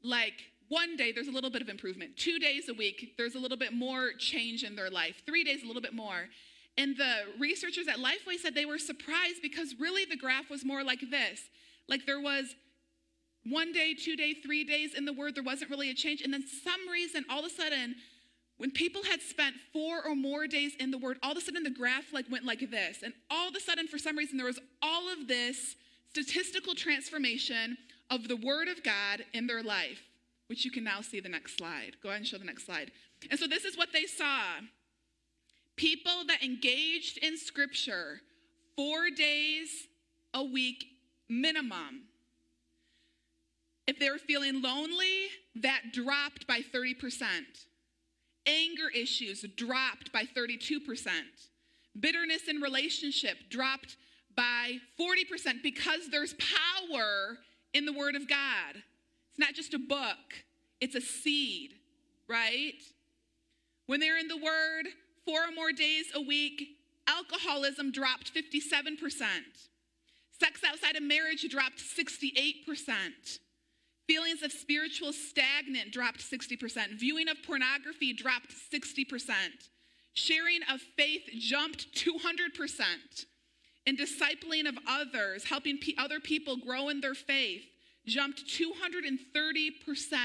Like 0.00 0.44
one 0.68 0.96
day, 0.96 1.12
there's 1.12 1.28
a 1.28 1.32
little 1.32 1.50
bit 1.50 1.62
of 1.62 1.68
improvement. 1.68 2.16
Two 2.16 2.38
days 2.38 2.68
a 2.68 2.74
week, 2.74 3.14
there's 3.16 3.34
a 3.34 3.38
little 3.38 3.56
bit 3.56 3.72
more 3.72 4.12
change 4.18 4.64
in 4.64 4.76
their 4.76 4.90
life. 4.90 5.22
Three 5.26 5.44
days, 5.44 5.62
a 5.62 5.66
little 5.66 5.82
bit 5.82 5.94
more. 5.94 6.28
And 6.76 6.96
the 6.96 7.14
researchers 7.38 7.86
at 7.86 7.96
Lifeway 7.96 8.38
said 8.40 8.54
they 8.54 8.64
were 8.64 8.78
surprised 8.78 9.42
because 9.42 9.74
really 9.78 10.04
the 10.04 10.16
graph 10.16 10.50
was 10.50 10.64
more 10.64 10.82
like 10.82 11.00
this. 11.10 11.40
Like 11.88 12.06
there 12.06 12.20
was 12.20 12.54
one 13.44 13.72
day, 13.72 13.94
two 13.94 14.16
day, 14.16 14.34
three 14.34 14.64
days 14.64 14.94
in 14.94 15.04
the 15.04 15.12
word, 15.12 15.34
there 15.34 15.42
wasn't 15.42 15.70
really 15.70 15.90
a 15.90 15.94
change. 15.94 16.22
And 16.22 16.32
then 16.32 16.44
some 16.64 16.88
reason, 16.90 17.24
all 17.30 17.40
of 17.40 17.46
a 17.46 17.50
sudden, 17.50 17.94
when 18.56 18.70
people 18.70 19.02
had 19.04 19.20
spent 19.20 19.56
four 19.72 20.04
or 20.04 20.14
more 20.14 20.46
days 20.46 20.72
in 20.80 20.90
the 20.90 20.98
word, 20.98 21.18
all 21.22 21.32
of 21.32 21.38
a 21.38 21.40
sudden 21.40 21.62
the 21.62 21.70
graph 21.70 22.12
like 22.12 22.30
went 22.30 22.44
like 22.44 22.70
this. 22.70 23.02
And 23.02 23.12
all 23.30 23.48
of 23.48 23.54
a 23.54 23.60
sudden, 23.60 23.86
for 23.86 23.98
some 23.98 24.16
reason, 24.16 24.38
there 24.38 24.46
was 24.46 24.60
all 24.80 25.12
of 25.12 25.28
this 25.28 25.76
statistical 26.10 26.74
transformation 26.74 27.76
of 28.10 28.28
the 28.28 28.36
word 28.36 28.68
of 28.68 28.82
God 28.82 29.24
in 29.32 29.46
their 29.46 29.62
life 29.62 30.00
which 30.46 30.64
you 30.64 30.70
can 30.70 30.84
now 30.84 31.00
see 31.00 31.20
the 31.20 31.28
next 31.28 31.56
slide. 31.56 31.96
Go 32.02 32.08
ahead 32.08 32.20
and 32.20 32.26
show 32.26 32.38
the 32.38 32.44
next 32.44 32.66
slide. 32.66 32.90
And 33.30 33.38
so 33.38 33.46
this 33.46 33.64
is 33.64 33.76
what 33.76 33.92
they 33.92 34.04
saw 34.04 34.42
people 35.76 36.24
that 36.28 36.42
engaged 36.42 37.18
in 37.18 37.36
scripture 37.36 38.20
four 38.76 39.10
days 39.10 39.88
a 40.32 40.42
week 40.42 40.84
minimum. 41.28 42.08
If 43.86 43.98
they 43.98 44.10
were 44.10 44.18
feeling 44.18 44.62
lonely, 44.62 45.26
that 45.56 45.92
dropped 45.92 46.46
by 46.46 46.60
30%. 46.60 47.22
Anger 48.46 48.88
issues 48.94 49.44
dropped 49.56 50.12
by 50.12 50.24
32%. 50.24 50.80
Bitterness 51.98 52.48
in 52.48 52.60
relationship 52.60 53.36
dropped 53.50 53.96
by 54.36 54.78
40% 54.98 55.62
because 55.62 56.10
there's 56.10 56.34
power 56.34 57.38
in 57.72 57.84
the 57.84 57.92
Word 57.92 58.16
of 58.16 58.28
God. 58.28 58.82
It's 59.34 59.40
not 59.40 59.54
just 59.54 59.74
a 59.74 59.80
book, 59.80 60.44
it's 60.80 60.94
a 60.94 61.00
seed, 61.00 61.74
right? 62.28 62.80
When 63.86 63.98
they're 63.98 64.16
in 64.16 64.28
the 64.28 64.36
Word, 64.36 64.86
four 65.24 65.40
or 65.40 65.50
more 65.50 65.72
days 65.72 66.04
a 66.14 66.20
week, 66.20 66.76
alcoholism 67.08 67.90
dropped 67.90 68.32
57%. 68.32 69.00
Sex 70.38 70.60
outside 70.64 70.94
of 70.94 71.02
marriage 71.02 71.44
dropped 71.50 71.78
68%. 71.78 73.40
Feelings 74.06 74.42
of 74.44 74.52
spiritual 74.52 75.12
stagnant 75.12 75.90
dropped 75.90 76.20
60%. 76.20 77.00
Viewing 77.00 77.28
of 77.28 77.42
pornography 77.42 78.12
dropped 78.12 78.54
60%. 78.72 79.32
Sharing 80.12 80.60
of 80.72 80.80
faith 80.96 81.22
jumped 81.36 81.92
200%. 81.92 83.26
And 83.84 83.98
discipling 83.98 84.68
of 84.68 84.78
others, 84.88 85.44
helping 85.44 85.80
other 85.98 86.20
people 86.20 86.56
grow 86.56 86.88
in 86.88 87.00
their 87.00 87.14
faith, 87.14 87.64
jumped 88.06 88.44
230%. 88.46 90.18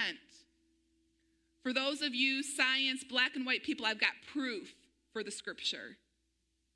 For 1.63 1.73
those 1.73 2.01
of 2.01 2.15
you 2.15 2.41
science, 2.43 3.03
black 3.03 3.35
and 3.35 3.45
white 3.45 3.63
people, 3.63 3.85
I've 3.85 3.99
got 3.99 4.11
proof 4.31 4.73
for 5.11 5.23
the 5.23 5.31
scripture. 5.31 5.97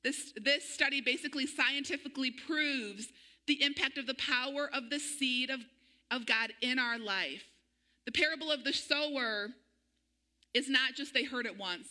This, 0.04 0.34
this 0.42 0.68
study 0.68 1.02
basically 1.02 1.48
scientifically 1.48 2.32
proves 2.32 3.08
the 3.48 3.63
impact 3.63 3.98
of 3.98 4.08
the 4.08 4.16
power 4.16 4.70
of 4.74 4.89
the 4.89 5.00
seed 5.00 5.50
of, 5.50 5.62
of 6.12 6.26
God 6.26 6.52
in 6.62 6.80
our 6.80 7.00
life. 7.00 7.44
The 8.06 8.12
parable 8.12 8.52
of 8.52 8.63
the 8.63 8.74
sower 8.74 9.48
is 10.54 10.70
not 10.70 10.96
just 10.96 11.13
they 11.13 11.24
heard 11.24 11.46
it 11.46 11.58
once, 11.58 11.88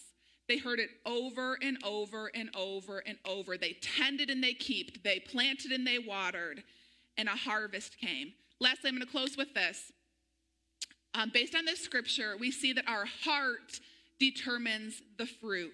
they 0.49 0.59
heard 0.59 0.79
it 0.79 0.91
over 1.07 1.57
and 1.63 1.79
over 1.85 2.31
and 2.35 2.51
over 2.55 2.99
and 2.99 3.17
over. 3.25 3.57
They 3.57 3.79
tended 3.81 4.29
and 4.29 4.45
they 4.45 4.53
kept, 4.53 5.03
they 5.03 5.21
planted 5.21 5.73
and 5.73 5.87
they 5.87 5.99
watered, 5.99 6.63
and 7.17 7.29
a 7.29 7.33
harvest 7.33 7.99
came. 7.99 8.33
Lastly, 8.63 8.91
I'm 8.91 8.95
going 8.95 9.05
to 9.05 9.11
close 9.11 9.37
with 9.37 9.55
this. 9.55 9.91
Um, 11.15 11.33
based 11.35 11.57
on 11.57 11.65
this 11.65 11.81
scripture, 11.81 12.37
we 12.39 12.53
see 12.53 12.73
that 12.73 12.89
our 12.89 13.07
heart 13.25 13.81
determines 14.21 15.03
the 15.19 15.27
fruit. 15.27 15.73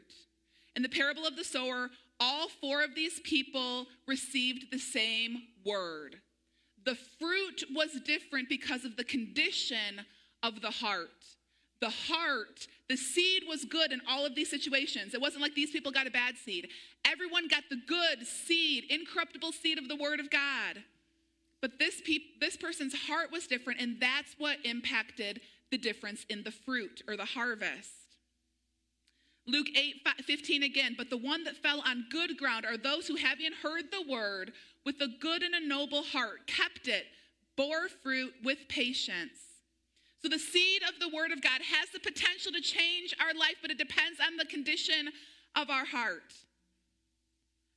In 0.74 0.82
the 0.82 0.88
parable 0.88 1.26
of 1.26 1.36
the 1.36 1.44
sower, 1.44 1.90
all 2.18 2.48
four 2.48 2.82
of 2.82 2.94
these 2.94 3.20
people 3.20 3.86
received 4.06 4.72
the 4.72 4.78
same 4.78 5.42
word. 5.66 6.16
The 6.86 6.96
fruit 7.18 7.64
was 7.74 7.90
different 8.06 8.48
because 8.48 8.86
of 8.86 8.96
the 8.96 9.04
condition 9.04 10.06
of 10.42 10.62
the 10.62 10.70
heart. 10.70 11.10
The 11.82 11.90
heart 11.90 12.66
The 12.88 12.96
seed 12.96 13.42
was 13.46 13.66
good 13.66 13.92
in 13.92 14.00
all 14.08 14.24
of 14.24 14.34
these 14.34 14.48
situations. 14.48 15.12
It 15.12 15.20
wasn't 15.20 15.42
like 15.42 15.54
these 15.54 15.70
people 15.70 15.92
got 15.92 16.06
a 16.06 16.10
bad 16.10 16.36
seed. 16.38 16.68
Everyone 17.04 17.48
got 17.48 17.64
the 17.68 17.80
good 17.86 18.26
seed, 18.26 18.84
incorruptible 18.88 19.52
seed 19.52 19.76
of 19.76 19.88
the 19.88 19.96
Word 19.96 20.20
of 20.20 20.30
God. 20.30 20.82
But 21.60 21.78
this, 21.78 22.00
this 22.40 22.56
person's 22.56 22.94
heart 22.94 23.32
was 23.32 23.46
different, 23.46 23.80
and 23.80 23.96
that's 24.00 24.34
what 24.38 24.58
impacted 24.64 25.40
the 25.70 25.78
difference 25.78 26.24
in 26.28 26.44
the 26.44 26.50
fruit 26.50 27.02
or 27.08 27.16
the 27.16 27.24
harvest. 27.24 27.90
Luke 29.46 29.68
8 29.74 30.06
15 30.24 30.62
again, 30.62 30.94
but 30.96 31.08
the 31.08 31.16
one 31.16 31.44
that 31.44 31.56
fell 31.56 31.80
on 31.80 32.04
good 32.10 32.36
ground 32.36 32.66
are 32.66 32.76
those 32.76 33.06
who, 33.06 33.16
having 33.16 33.52
heard 33.62 33.84
the 33.90 34.10
word 34.10 34.52
with 34.84 35.00
a 35.00 35.08
good 35.20 35.42
and 35.42 35.54
a 35.54 35.66
noble 35.66 36.02
heart, 36.02 36.46
kept 36.46 36.86
it, 36.86 37.06
bore 37.56 37.88
fruit 38.02 38.32
with 38.44 38.58
patience. 38.68 39.38
So 40.22 40.28
the 40.28 40.38
seed 40.38 40.82
of 40.82 41.00
the 41.00 41.14
word 41.14 41.32
of 41.32 41.40
God 41.40 41.60
has 41.62 41.88
the 41.92 42.00
potential 42.00 42.52
to 42.52 42.60
change 42.60 43.14
our 43.20 43.32
life, 43.38 43.56
but 43.62 43.70
it 43.70 43.78
depends 43.78 44.18
on 44.20 44.36
the 44.36 44.44
condition 44.44 45.08
of 45.56 45.70
our 45.70 45.84
heart. 45.84 46.34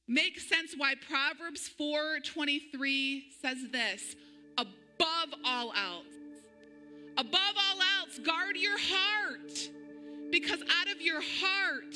Makes 0.07 0.47
sense 0.47 0.73
why 0.75 0.95
Proverbs 0.95 1.69
4:23 1.79 3.23
says 3.41 3.57
this, 3.71 4.15
above 4.57 5.33
all 5.45 5.73
else. 5.73 6.05
Above 7.17 7.55
all 7.57 7.81
else, 7.99 8.19
guard 8.19 8.55
your 8.57 8.77
heart 8.77 9.69
because 10.31 10.61
out 10.61 10.87
of 10.87 11.01
your 11.01 11.21
heart 11.21 11.95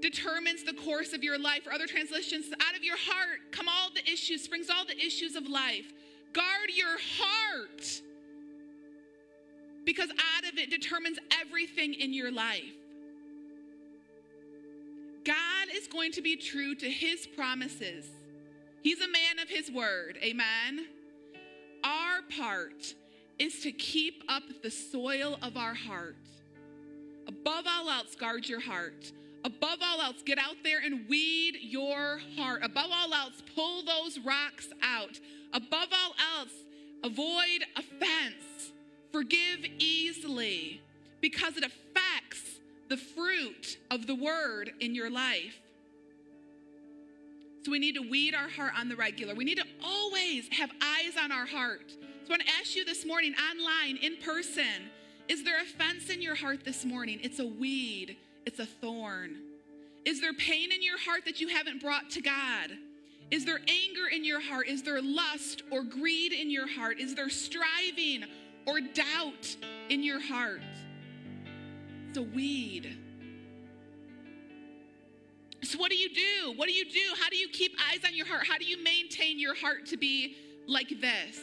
determines 0.00 0.62
the 0.62 0.72
course 0.72 1.12
of 1.12 1.24
your 1.24 1.38
life. 1.38 1.66
Or 1.66 1.72
other 1.72 1.86
translations, 1.86 2.46
out 2.60 2.76
of 2.76 2.84
your 2.84 2.96
heart 2.96 3.52
come 3.52 3.68
all 3.68 3.90
the 3.94 4.04
issues, 4.10 4.42
springs 4.42 4.68
all 4.70 4.84
the 4.84 4.98
issues 4.98 5.34
of 5.34 5.46
life. 5.48 5.92
Guard 6.32 6.70
your 6.74 6.96
heart 6.98 8.02
because 9.84 10.10
out 10.10 10.50
of 10.50 10.58
it 10.58 10.70
determines 10.70 11.18
everything 11.40 11.94
in 11.94 12.12
your 12.12 12.30
life. 12.30 12.74
God 15.24 15.53
is 15.68 15.86
going 15.86 16.12
to 16.12 16.22
be 16.22 16.36
true 16.36 16.74
to 16.76 16.90
his 16.90 17.26
promises. 17.26 18.06
He's 18.82 19.00
a 19.00 19.08
man 19.08 19.38
of 19.42 19.48
his 19.48 19.70
word. 19.70 20.18
Amen. 20.22 20.86
Our 21.82 22.22
part 22.36 22.94
is 23.38 23.60
to 23.60 23.72
keep 23.72 24.22
up 24.28 24.42
the 24.62 24.70
soil 24.70 25.38
of 25.42 25.56
our 25.56 25.74
heart. 25.74 26.16
Above 27.26 27.64
all 27.66 27.88
else, 27.88 28.14
guard 28.14 28.48
your 28.48 28.60
heart. 28.60 29.12
Above 29.44 29.78
all 29.82 30.00
else, 30.00 30.22
get 30.24 30.38
out 30.38 30.56
there 30.62 30.80
and 30.84 31.08
weed 31.08 31.58
your 31.60 32.20
heart. 32.36 32.60
Above 32.62 32.90
all 32.92 33.12
else, 33.12 33.42
pull 33.54 33.84
those 33.84 34.18
rocks 34.18 34.68
out. 34.82 35.18
Above 35.52 35.88
all 35.92 36.14
else, 36.38 36.52
avoid 37.02 37.64
offense. 37.76 38.72
Forgive 39.12 39.66
easily 39.78 40.80
because 41.20 41.56
it 41.56 41.64
affects 41.64 42.13
the 42.94 43.00
fruit 43.00 43.78
of 43.90 44.06
the 44.06 44.14
word 44.14 44.70
in 44.78 44.94
your 44.94 45.10
life. 45.10 45.58
So 47.64 47.72
we 47.72 47.80
need 47.80 47.96
to 47.96 48.08
weed 48.08 48.36
our 48.36 48.48
heart 48.48 48.72
on 48.78 48.88
the 48.88 48.94
regular. 48.94 49.34
We 49.34 49.44
need 49.44 49.58
to 49.58 49.66
always 49.82 50.46
have 50.52 50.70
eyes 50.80 51.14
on 51.20 51.32
our 51.32 51.44
heart. 51.44 51.90
So 51.90 52.28
I 52.28 52.30
want 52.30 52.42
to 52.42 52.48
ask 52.60 52.76
you 52.76 52.84
this 52.84 53.04
morning, 53.04 53.34
online, 53.50 53.96
in 53.96 54.18
person, 54.18 54.90
is 55.28 55.42
there 55.42 55.60
offense 55.60 56.08
in 56.08 56.22
your 56.22 56.36
heart 56.36 56.64
this 56.64 56.84
morning? 56.84 57.18
It's 57.20 57.40
a 57.40 57.46
weed, 57.46 58.16
it's 58.46 58.60
a 58.60 58.66
thorn. 58.66 59.38
Is 60.04 60.20
there 60.20 60.34
pain 60.34 60.70
in 60.70 60.80
your 60.80 60.98
heart 60.98 61.24
that 61.24 61.40
you 61.40 61.48
haven't 61.48 61.82
brought 61.82 62.10
to 62.10 62.22
God? 62.22 62.70
Is 63.32 63.44
there 63.44 63.58
anger 63.58 64.06
in 64.12 64.24
your 64.24 64.40
heart? 64.40 64.68
Is 64.68 64.84
there 64.84 65.02
lust 65.02 65.64
or 65.72 65.82
greed 65.82 66.32
in 66.32 66.48
your 66.48 66.68
heart? 66.68 67.00
Is 67.00 67.16
there 67.16 67.28
striving 67.28 68.24
or 68.66 68.80
doubt 68.80 69.56
in 69.88 70.04
your 70.04 70.20
heart? 70.20 70.60
A 72.16 72.22
weed. 72.22 72.96
So, 75.62 75.78
what 75.78 75.90
do 75.90 75.96
you 75.96 76.08
do? 76.10 76.52
What 76.56 76.68
do 76.68 76.72
you 76.72 76.84
do? 76.84 77.00
How 77.20 77.28
do 77.28 77.36
you 77.36 77.48
keep 77.48 77.72
eyes 77.90 78.00
on 78.06 78.14
your 78.14 78.26
heart? 78.26 78.46
How 78.46 78.58
do 78.58 78.64
you 78.64 78.82
maintain 78.82 79.38
your 79.38 79.54
heart 79.54 79.86
to 79.86 79.96
be 79.96 80.36
like 80.66 81.00
this? 81.00 81.40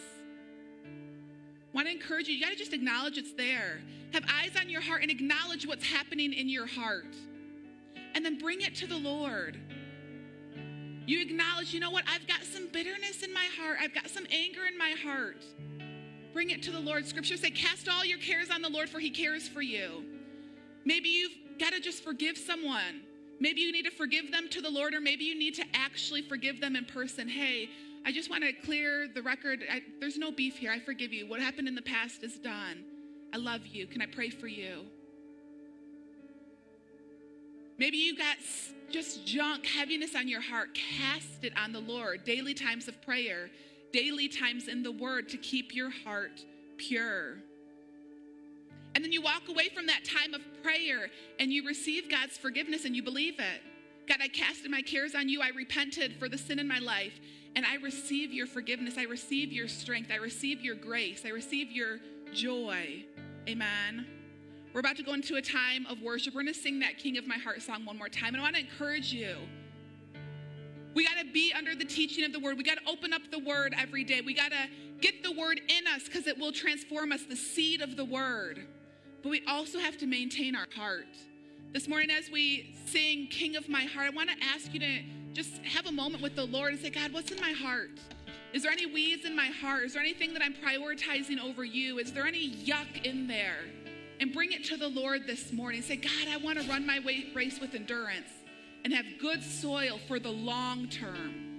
I 0.85 1.75
want 1.75 1.87
to 1.87 1.93
encourage 1.93 2.27
you, 2.27 2.35
you 2.35 2.41
got 2.41 2.51
to 2.51 2.57
just 2.57 2.73
acknowledge 2.73 3.17
it's 3.17 3.33
there. 3.33 3.81
Have 4.13 4.23
eyes 4.31 4.51
on 4.59 4.69
your 4.69 4.81
heart 4.81 5.01
and 5.01 5.11
acknowledge 5.11 5.65
what's 5.65 5.85
happening 5.85 6.33
in 6.33 6.49
your 6.49 6.67
heart. 6.67 7.15
And 8.13 8.23
then 8.23 8.37
bring 8.37 8.61
it 8.61 8.75
to 8.75 8.87
the 8.87 8.97
Lord. 8.97 9.57
You 11.07 11.21
acknowledge, 11.21 11.73
you 11.73 11.79
know 11.79 11.91
what? 11.91 12.03
I've 12.07 12.27
got 12.27 12.43
some 12.43 12.67
bitterness 12.67 13.23
in 13.23 13.33
my 13.33 13.47
heart. 13.57 13.77
I've 13.81 13.93
got 13.93 14.09
some 14.09 14.25
anger 14.31 14.65
in 14.65 14.77
my 14.77 14.95
heart. 15.03 15.43
Bring 16.33 16.49
it 16.51 16.61
to 16.63 16.71
the 16.71 16.79
Lord. 16.79 17.05
Scripture 17.07 17.37
say, 17.37 17.51
cast 17.51 17.89
all 17.89 18.05
your 18.05 18.19
cares 18.19 18.49
on 18.49 18.61
the 18.61 18.69
Lord, 18.69 18.89
for 18.89 18.99
he 18.99 19.09
cares 19.09 19.47
for 19.47 19.61
you. 19.61 20.03
Maybe 20.85 21.09
you've 21.09 21.59
got 21.59 21.73
to 21.73 21.79
just 21.79 22.03
forgive 22.03 22.37
someone. 22.37 23.01
Maybe 23.39 23.61
you 23.61 23.71
need 23.71 23.85
to 23.85 23.91
forgive 23.91 24.31
them 24.31 24.47
to 24.49 24.61
the 24.61 24.69
Lord, 24.69 24.93
or 24.93 25.01
maybe 25.01 25.25
you 25.25 25.37
need 25.37 25.55
to 25.55 25.63
actually 25.73 26.21
forgive 26.21 26.59
them 26.61 26.75
in 26.75 26.85
person. 26.85 27.27
Hey, 27.27 27.69
I 28.05 28.11
just 28.11 28.29
want 28.29 28.43
to 28.43 28.53
clear 28.53 29.07
the 29.07 29.21
record. 29.21 29.63
I, 29.71 29.81
there's 29.99 30.17
no 30.17 30.31
beef 30.31 30.57
here. 30.57 30.71
I 30.71 30.79
forgive 30.79 31.13
you. 31.13 31.27
What 31.27 31.39
happened 31.39 31.67
in 31.67 31.75
the 31.75 31.81
past 31.81 32.23
is 32.23 32.37
done. 32.37 32.83
I 33.33 33.37
love 33.37 33.65
you. 33.67 33.87
Can 33.87 34.01
I 34.01 34.05
pray 34.05 34.29
for 34.29 34.47
you? 34.47 34.85
Maybe 37.77 37.97
you 37.97 38.15
got 38.15 38.37
just 38.91 39.25
junk, 39.25 39.65
heaviness 39.65 40.15
on 40.15 40.27
your 40.27 40.41
heart. 40.41 40.69
Cast 40.99 41.43
it 41.43 41.53
on 41.57 41.71
the 41.71 41.79
Lord. 41.79 42.23
Daily 42.25 42.53
times 42.53 42.87
of 42.87 43.01
prayer, 43.01 43.49
daily 43.91 44.27
times 44.27 44.67
in 44.67 44.83
the 44.83 44.91
Word 44.91 45.29
to 45.29 45.37
keep 45.37 45.73
your 45.73 45.89
heart 45.89 46.45
pure. 46.77 47.37
And 48.95 49.03
then 49.03 49.11
you 49.11 49.21
walk 49.21 49.47
away 49.49 49.69
from 49.69 49.87
that 49.87 50.03
time 50.03 50.33
of 50.33 50.41
prayer 50.63 51.09
and 51.39 51.51
you 51.51 51.65
receive 51.65 52.09
God's 52.09 52.37
forgiveness 52.37 52.85
and 52.85 52.95
you 52.95 53.03
believe 53.03 53.39
it. 53.39 53.61
God, 54.07 54.17
I 54.21 54.27
casted 54.27 54.69
my 54.69 54.81
cares 54.81 55.15
on 55.15 55.29
you. 55.29 55.41
I 55.41 55.49
repented 55.49 56.15
for 56.17 56.27
the 56.27 56.37
sin 56.37 56.59
in 56.59 56.67
my 56.67 56.79
life 56.79 57.13
and 57.55 57.65
I 57.65 57.75
receive 57.75 58.33
your 58.33 58.47
forgiveness. 58.47 58.95
I 58.97 59.03
receive 59.03 59.51
your 59.51 59.67
strength. 59.67 60.11
I 60.11 60.17
receive 60.17 60.61
your 60.61 60.75
grace. 60.75 61.23
I 61.25 61.29
receive 61.29 61.71
your 61.71 61.99
joy. 62.33 63.05
Amen. 63.47 64.05
We're 64.73 64.79
about 64.79 64.97
to 64.97 65.03
go 65.03 65.13
into 65.13 65.35
a 65.35 65.41
time 65.41 65.85
of 65.87 66.01
worship. 66.01 66.33
We're 66.33 66.43
going 66.43 66.53
to 66.53 66.59
sing 66.59 66.79
that 66.79 66.97
King 66.97 67.17
of 67.17 67.27
My 67.27 67.37
Heart 67.37 67.61
song 67.61 67.85
one 67.85 67.97
more 67.97 68.09
time. 68.09 68.33
And 68.33 68.37
I 68.37 68.41
want 68.41 68.55
to 68.55 68.61
encourage 68.61 69.11
you. 69.11 69.35
We 70.93 71.05
got 71.05 71.17
to 71.19 71.31
be 71.31 71.53
under 71.53 71.75
the 71.75 71.85
teaching 71.85 72.25
of 72.25 72.33
the 72.33 72.39
word. 72.39 72.57
We 72.57 72.63
got 72.63 72.77
to 72.77 72.89
open 72.89 73.13
up 73.13 73.21
the 73.31 73.39
word 73.39 73.73
every 73.77 74.03
day. 74.03 74.21
We 74.21 74.33
got 74.33 74.51
to 74.51 74.67
get 74.99 75.23
the 75.23 75.31
word 75.31 75.59
in 75.67 75.87
us 75.87 76.03
because 76.03 76.27
it 76.27 76.37
will 76.37 76.51
transform 76.51 77.11
us, 77.11 77.23
the 77.23 77.35
seed 77.35 77.81
of 77.81 77.95
the 77.95 78.05
word. 78.05 78.65
But 79.23 79.29
we 79.29 79.43
also 79.47 79.79
have 79.79 79.97
to 79.99 80.07
maintain 80.07 80.55
our 80.55 80.67
heart. 80.75 81.05
This 81.73 81.87
morning, 81.87 82.09
as 82.09 82.29
we 82.31 82.75
sing 82.85 83.27
King 83.27 83.55
of 83.55 83.69
My 83.69 83.83
Heart, 83.83 84.07
I 84.07 84.15
want 84.15 84.29
to 84.29 84.35
ask 84.43 84.73
you 84.73 84.79
to 84.79 84.99
just 85.33 85.57
have 85.63 85.85
a 85.85 85.91
moment 85.91 86.23
with 86.23 86.35
the 86.35 86.45
Lord 86.45 86.73
and 86.73 86.81
say, 86.81 86.89
God, 86.89 87.13
what's 87.13 87.31
in 87.31 87.39
my 87.39 87.51
heart? 87.51 87.91
Is 88.51 88.63
there 88.63 88.71
any 88.71 88.85
weeds 88.85 89.23
in 89.23 89.35
my 89.35 89.45
heart? 89.45 89.83
Is 89.83 89.93
there 89.93 90.01
anything 90.01 90.33
that 90.33 90.41
I'm 90.41 90.53
prioritizing 90.53 91.39
over 91.39 91.63
you? 91.63 91.99
Is 91.99 92.11
there 92.11 92.25
any 92.25 92.49
yuck 92.49 93.05
in 93.05 93.27
there? 93.27 93.59
And 94.19 94.33
bring 94.33 94.51
it 94.51 94.65
to 94.65 94.77
the 94.77 94.89
Lord 94.89 95.25
this 95.25 95.53
morning. 95.53 95.81
Say, 95.81 95.97
God, 95.97 96.27
I 96.29 96.37
want 96.37 96.59
to 96.59 96.67
run 96.67 96.85
my 96.85 96.99
race 97.33 97.59
with 97.61 97.75
endurance 97.75 98.29
and 98.83 98.93
have 98.93 99.05
good 99.19 99.43
soil 99.43 99.99
for 100.07 100.19
the 100.19 100.31
long 100.31 100.87
term. 100.89 101.50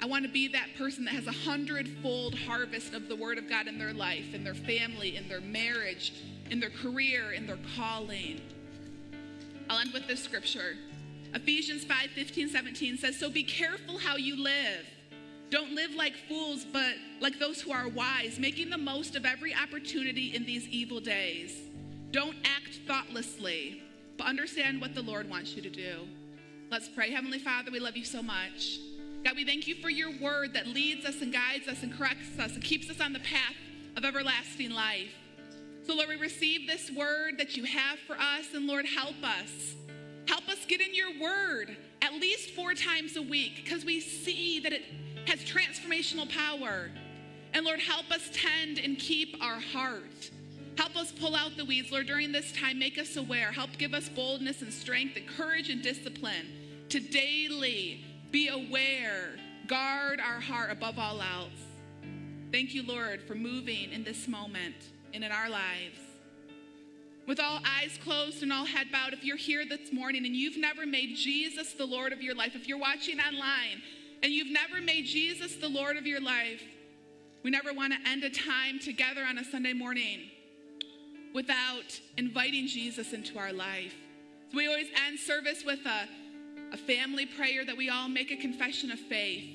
I 0.00 0.06
want 0.06 0.24
to 0.24 0.30
be 0.30 0.48
that 0.48 0.68
person 0.76 1.04
that 1.06 1.14
has 1.14 1.26
a 1.26 1.32
hundredfold 1.32 2.34
harvest 2.34 2.92
of 2.92 3.08
the 3.08 3.16
Word 3.16 3.38
of 3.38 3.48
God 3.48 3.66
in 3.66 3.78
their 3.78 3.94
life, 3.94 4.34
in 4.34 4.44
their 4.44 4.54
family, 4.54 5.16
in 5.16 5.28
their 5.28 5.40
marriage, 5.40 6.12
in 6.50 6.60
their 6.60 6.70
career, 6.70 7.32
in 7.32 7.46
their 7.46 7.58
calling. 7.76 8.40
I'll 9.70 9.78
end 9.78 9.92
with 9.92 10.06
this 10.06 10.22
scripture. 10.22 10.76
Ephesians 11.34 11.84
5 11.84 12.10
15, 12.10 12.48
17 12.50 12.98
says, 12.98 13.18
So 13.18 13.30
be 13.30 13.42
careful 13.42 13.98
how 13.98 14.16
you 14.16 14.42
live. 14.42 14.86
Don't 15.50 15.72
live 15.72 15.92
like 15.94 16.14
fools, 16.28 16.64
but 16.64 16.94
like 17.20 17.38
those 17.38 17.60
who 17.60 17.72
are 17.72 17.88
wise, 17.88 18.38
making 18.38 18.68
the 18.68 18.78
most 18.78 19.16
of 19.16 19.24
every 19.24 19.54
opportunity 19.54 20.34
in 20.34 20.44
these 20.44 20.66
evil 20.68 21.00
days. 21.00 21.56
Don't 22.10 22.36
act 22.44 22.80
thoughtlessly, 22.86 23.82
but 24.18 24.26
understand 24.26 24.80
what 24.80 24.94
the 24.94 25.02
Lord 25.02 25.28
wants 25.28 25.54
you 25.54 25.62
to 25.62 25.70
do. 25.70 26.06
Let's 26.70 26.88
pray. 26.88 27.12
Heavenly 27.12 27.38
Father, 27.38 27.70
we 27.70 27.78
love 27.78 27.96
you 27.96 28.04
so 28.04 28.22
much. 28.22 28.78
God, 29.26 29.34
we 29.34 29.44
thank 29.44 29.66
you 29.66 29.74
for 29.74 29.90
your 29.90 30.12
word 30.20 30.54
that 30.54 30.68
leads 30.68 31.04
us 31.04 31.20
and 31.20 31.32
guides 31.32 31.66
us 31.66 31.82
and 31.82 31.92
corrects 31.92 32.38
us 32.38 32.54
and 32.54 32.62
keeps 32.62 32.88
us 32.88 33.00
on 33.00 33.12
the 33.12 33.18
path 33.18 33.56
of 33.96 34.04
everlasting 34.04 34.70
life. 34.70 35.10
So, 35.84 35.96
Lord, 35.96 36.10
we 36.10 36.14
receive 36.14 36.68
this 36.68 36.92
word 36.92 37.36
that 37.38 37.56
you 37.56 37.64
have 37.64 37.98
for 38.06 38.12
us, 38.12 38.54
and 38.54 38.68
Lord, 38.68 38.86
help 38.86 39.16
us. 39.24 39.74
Help 40.28 40.48
us 40.48 40.64
get 40.68 40.80
in 40.80 40.94
your 40.94 41.20
word 41.20 41.76
at 42.02 42.12
least 42.12 42.50
four 42.50 42.74
times 42.74 43.16
a 43.16 43.22
week 43.22 43.62
because 43.64 43.84
we 43.84 43.98
see 43.98 44.60
that 44.60 44.72
it 44.72 44.82
has 45.26 45.40
transformational 45.40 46.30
power. 46.30 46.88
And 47.52 47.66
Lord, 47.66 47.80
help 47.80 48.08
us 48.12 48.30
tend 48.32 48.78
and 48.78 48.96
keep 48.96 49.42
our 49.42 49.58
heart. 49.58 50.30
Help 50.78 50.96
us 50.96 51.10
pull 51.10 51.34
out 51.34 51.56
the 51.56 51.64
weeds, 51.64 51.90
Lord, 51.90 52.06
during 52.06 52.30
this 52.30 52.52
time. 52.52 52.78
Make 52.78 52.96
us 52.96 53.16
aware. 53.16 53.50
Help 53.50 53.76
give 53.76 53.92
us 53.92 54.08
boldness 54.08 54.62
and 54.62 54.72
strength 54.72 55.16
and 55.16 55.26
courage 55.26 55.68
and 55.68 55.82
discipline 55.82 56.86
to 56.90 57.00
daily 57.00 58.05
be 58.30 58.48
aware, 58.48 59.36
guard 59.66 60.20
our 60.20 60.40
heart 60.40 60.70
above 60.70 60.98
all 60.98 61.20
else. 61.20 61.50
Thank 62.52 62.74
you, 62.74 62.82
Lord, 62.86 63.22
for 63.22 63.34
moving 63.34 63.92
in 63.92 64.04
this 64.04 64.28
moment 64.28 64.76
and 65.12 65.24
in 65.24 65.32
our 65.32 65.48
lives. 65.48 65.98
with 67.26 67.40
all 67.40 67.58
eyes 67.64 67.98
closed 68.02 68.42
and 68.42 68.52
all 68.52 68.64
head 68.64 68.86
bowed, 68.92 69.12
if 69.12 69.24
you're 69.24 69.36
here 69.36 69.64
this 69.66 69.92
morning 69.92 70.24
and 70.24 70.34
you've 70.34 70.56
never 70.56 70.86
made 70.86 71.16
Jesus 71.16 71.72
the 71.72 71.84
Lord 71.84 72.12
of 72.12 72.22
your 72.22 72.34
life, 72.34 72.54
if 72.54 72.68
you're 72.68 72.78
watching 72.78 73.18
online 73.18 73.82
and 74.22 74.32
you've 74.32 74.50
never 74.52 74.80
made 74.80 75.06
Jesus 75.06 75.56
the 75.56 75.68
Lord 75.68 75.96
of 75.96 76.06
your 76.06 76.20
life, 76.20 76.62
we 77.42 77.50
never 77.50 77.72
want 77.72 77.92
to 77.92 78.10
end 78.10 78.22
a 78.24 78.30
time 78.30 78.78
together 78.78 79.24
on 79.28 79.38
a 79.38 79.44
Sunday 79.44 79.72
morning 79.72 80.20
without 81.34 82.00
inviting 82.16 82.66
Jesus 82.66 83.12
into 83.12 83.38
our 83.38 83.52
life. 83.52 83.94
So 84.50 84.56
we 84.56 84.68
always 84.68 84.86
end 85.06 85.18
service 85.18 85.64
with 85.64 85.80
a, 85.84 86.08
a 86.76 86.78
family 86.78 87.24
prayer 87.24 87.64
that 87.64 87.76
we 87.76 87.88
all 87.88 88.06
make 88.06 88.30
a 88.30 88.36
confession 88.36 88.90
of 88.90 88.98
faith, 88.98 89.48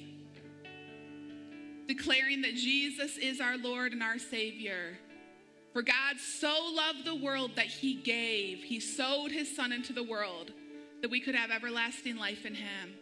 declaring 1.87 2.41
that 2.41 2.55
Jesus 2.55 3.17
is 3.17 3.39
our 3.39 3.57
Lord 3.57 3.91
and 3.93 4.01
our 4.01 4.17
Savior. 4.17 4.97
For 5.71 5.83
God 5.83 6.17
so 6.19 6.51
loved 6.73 7.05
the 7.05 7.15
world 7.15 7.51
that 7.57 7.67
he 7.67 7.93
gave, 7.93 8.63
he 8.63 8.79
sowed 8.79 9.31
his 9.31 9.55
son 9.55 9.71
into 9.71 9.93
the 9.93 10.03
world 10.03 10.51
that 11.01 11.11
we 11.11 11.19
could 11.19 11.35
have 11.35 11.51
everlasting 11.51 12.17
life 12.17 12.43
in 12.45 12.55
him. 12.55 12.95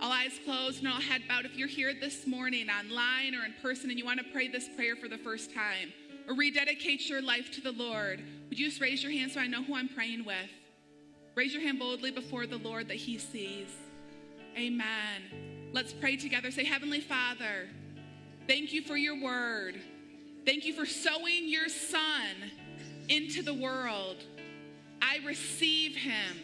All 0.00 0.10
eyes 0.10 0.40
closed 0.44 0.80
and 0.80 0.88
all 0.88 1.00
head 1.00 1.22
bowed. 1.28 1.44
If 1.44 1.56
you're 1.56 1.68
here 1.68 1.94
this 1.94 2.26
morning, 2.26 2.66
online 2.68 3.36
or 3.36 3.44
in 3.44 3.54
person, 3.62 3.90
and 3.90 3.98
you 3.98 4.04
want 4.04 4.18
to 4.18 4.32
pray 4.32 4.48
this 4.48 4.68
prayer 4.74 4.96
for 4.96 5.08
the 5.08 5.18
first 5.18 5.54
time 5.54 5.92
or 6.28 6.34
rededicate 6.34 7.08
your 7.08 7.22
life 7.22 7.52
to 7.52 7.60
the 7.60 7.72
Lord, 7.72 8.24
would 8.48 8.58
you 8.58 8.68
just 8.68 8.80
raise 8.80 9.04
your 9.04 9.12
hand 9.12 9.30
so 9.30 9.40
I 9.40 9.46
know 9.46 9.62
who 9.62 9.76
I'm 9.76 9.88
praying 9.88 10.24
with? 10.24 10.50
Raise 11.34 11.54
your 11.54 11.62
hand 11.62 11.78
boldly 11.78 12.10
before 12.10 12.46
the 12.46 12.58
Lord 12.58 12.88
that 12.88 12.96
he 12.96 13.18
sees. 13.18 13.68
Amen. 14.56 15.70
Let's 15.72 15.92
pray 15.92 16.16
together. 16.16 16.50
Say, 16.50 16.64
Heavenly 16.64 17.00
Father, 17.00 17.68
thank 18.46 18.72
you 18.72 18.82
for 18.82 18.96
your 18.96 19.20
word. 19.20 19.80
Thank 20.44 20.66
you 20.66 20.74
for 20.74 20.84
sowing 20.84 21.48
your 21.48 21.68
son 21.68 22.50
into 23.08 23.42
the 23.42 23.54
world. 23.54 24.16
I 25.00 25.20
receive 25.24 25.96
him 25.96 26.36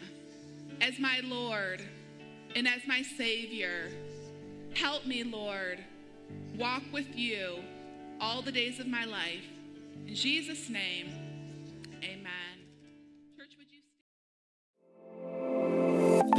as 0.81 0.97
my 0.97 1.21
Lord 1.23 1.83
and 2.55 2.67
as 2.67 2.81
my 2.87 3.03
Savior. 3.03 3.91
Help 4.73 5.05
me, 5.05 5.23
Lord, 5.23 5.79
walk 6.57 6.83
with 6.91 7.15
you 7.15 7.59
all 8.19 8.41
the 8.41 8.51
days 8.51 8.79
of 8.79 8.87
my 8.87 9.05
life. 9.05 9.45
In 10.07 10.15
Jesus' 10.15 10.69
name, 10.69 11.11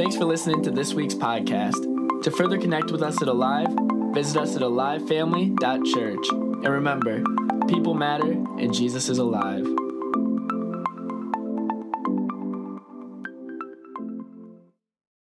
Thanks 0.00 0.16
for 0.16 0.24
listening 0.24 0.62
to 0.62 0.70
this 0.70 0.94
week's 0.94 1.12
podcast. 1.12 2.22
To 2.22 2.30
further 2.30 2.56
connect 2.56 2.90
with 2.90 3.02
us 3.02 3.20
at 3.20 3.28
Alive, 3.28 3.68
visit 4.14 4.40
us 4.40 4.56
at 4.56 4.62
alivefamily.church. 4.62 6.28
And 6.30 6.68
remember, 6.68 7.22
people 7.68 7.92
matter 7.92 8.32
and 8.32 8.72
Jesus 8.72 9.10
is 9.10 9.18
alive. 9.18 9.66